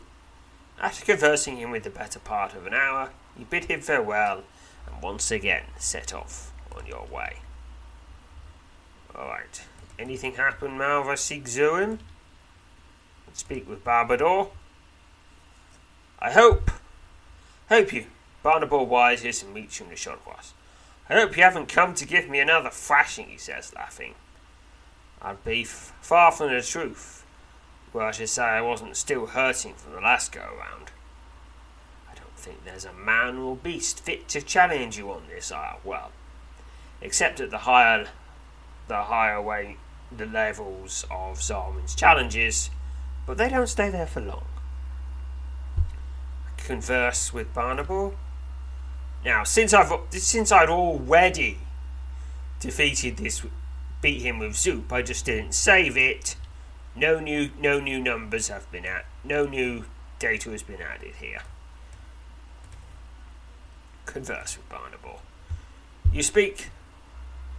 After 0.80 1.04
conversing 1.04 1.56
him 1.56 1.70
with 1.70 1.82
the 1.82 1.90
better 1.90 2.20
part 2.20 2.54
of 2.54 2.66
an 2.66 2.74
hour, 2.74 3.10
you 3.36 3.44
bid 3.44 3.64
him 3.64 3.80
farewell 3.80 4.44
and 4.86 5.02
once 5.02 5.30
again 5.30 5.64
set 5.76 6.14
off 6.14 6.52
on 6.76 6.86
your 6.86 7.04
way. 7.06 7.38
Alright. 9.14 9.62
Anything 9.98 10.34
happen, 10.34 10.78
Malva 10.78 11.14
Sigzuim? 11.14 11.98
Speak 13.32 13.68
with 13.68 13.84
Barbador. 13.84 14.50
I 16.20 16.30
hope. 16.30 16.70
Hope 17.68 17.92
you. 17.92 18.06
Barnaby 18.42 18.76
wises 18.76 19.42
and 19.42 19.52
meets 19.52 19.80
you 19.80 19.86
in 19.86 19.90
the. 19.90 20.54
I 21.10 21.14
hope 21.14 21.36
you 21.36 21.42
haven't 21.42 21.68
come 21.68 21.94
to 21.94 22.06
give 22.06 22.28
me 22.28 22.38
another 22.38 22.70
thrashing, 22.70 23.26
he 23.26 23.38
says, 23.38 23.74
laughing. 23.74 24.14
I'd 25.20 25.44
be 25.44 25.62
f- 25.62 25.92
far 26.00 26.30
from 26.30 26.52
the 26.52 26.62
truth 26.62 27.17
well, 27.92 28.06
I 28.06 28.10
should 28.10 28.28
say 28.28 28.42
I 28.42 28.60
wasn't 28.60 28.96
still 28.96 29.26
hurting 29.26 29.74
from 29.74 29.92
the 29.92 30.00
last 30.00 30.32
go 30.32 30.40
around. 30.40 30.90
I 32.10 32.14
don't 32.14 32.36
think 32.36 32.64
there's 32.64 32.84
a 32.84 32.92
man 32.92 33.38
or 33.38 33.56
beast 33.56 34.00
fit 34.00 34.28
to 34.28 34.42
challenge 34.42 34.98
you 34.98 35.10
on 35.10 35.22
this 35.28 35.50
isle. 35.50 35.80
Well, 35.84 36.10
except 37.00 37.40
at 37.40 37.50
the 37.50 37.58
higher, 37.58 38.08
the 38.88 39.04
higher 39.04 39.40
way, 39.40 39.76
the 40.14 40.26
levels 40.26 41.04
of 41.10 41.38
Zarwin's 41.38 41.94
challenges, 41.94 42.70
but 43.26 43.38
they 43.38 43.48
don't 43.48 43.68
stay 43.68 43.90
there 43.90 44.06
for 44.06 44.20
long. 44.20 44.46
Converse 46.56 47.32
with 47.32 47.52
Barnaby. 47.54 48.16
Now, 49.24 49.44
since 49.44 49.72
I've 49.72 49.92
since 50.10 50.52
I'd 50.52 50.68
already 50.68 51.58
defeated 52.60 53.16
this, 53.16 53.42
beat 54.02 54.22
him 54.22 54.38
with 54.38 54.56
Zoop, 54.56 54.92
I 54.92 55.02
just 55.02 55.24
didn't 55.24 55.52
save 55.52 55.96
it 55.96 56.36
no 56.96 57.20
new 57.20 57.50
no 57.60 57.80
new 57.80 58.00
numbers 58.00 58.48
have 58.48 58.70
been 58.70 58.84
at 58.84 59.06
no 59.24 59.46
new 59.46 59.84
data 60.18 60.50
has 60.50 60.62
been 60.62 60.80
added 60.80 61.16
here. 61.20 61.42
Converse 64.06 64.56
with 64.56 64.68
Barnaby. 64.68 65.20
You 66.12 66.22
speak 66.22 66.70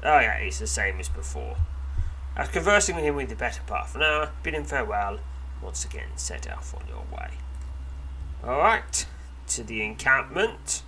Oh 0.03 0.19
yeah, 0.19 0.35
it's 0.37 0.59
the 0.59 0.67
same 0.67 0.99
as 0.99 1.09
before. 1.09 1.57
After 2.35 2.53
conversing 2.53 2.95
with 2.95 3.03
him 3.03 3.15
with 3.15 3.29
the 3.29 3.35
better 3.35 3.61
part 3.67 3.89
of 3.89 3.95
an 3.97 4.03
hour, 4.03 4.31
bid 4.43 4.53
him 4.53 4.63
farewell, 4.63 5.19
once 5.61 5.83
again 5.83 6.09
set 6.15 6.49
off 6.49 6.73
on 6.73 6.87
your 6.87 7.03
way. 7.11 7.31
Alright, 8.43 9.07
to 9.47 9.63
the 9.63 9.83
encampment. 9.83 10.83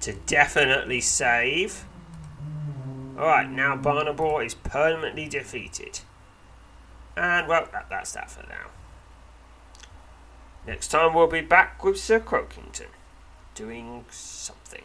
To 0.00 0.14
definitely 0.14 1.00
save. 1.00 1.84
Alright, 3.16 3.48
now 3.48 3.76
Barnaby 3.76 4.46
is 4.46 4.54
permanently 4.54 5.28
defeated. 5.28 6.00
And 7.16 7.48
well, 7.48 7.68
that, 7.72 7.88
that's 7.90 8.12
that 8.12 8.30
for 8.30 8.46
now. 8.48 8.70
Next 10.66 10.88
time 10.88 11.14
we'll 11.14 11.26
be 11.26 11.40
back 11.40 11.82
with 11.84 11.98
Sir 11.98 12.20
Croakington 12.20 12.88
doing 13.54 14.04
something. 14.10 14.84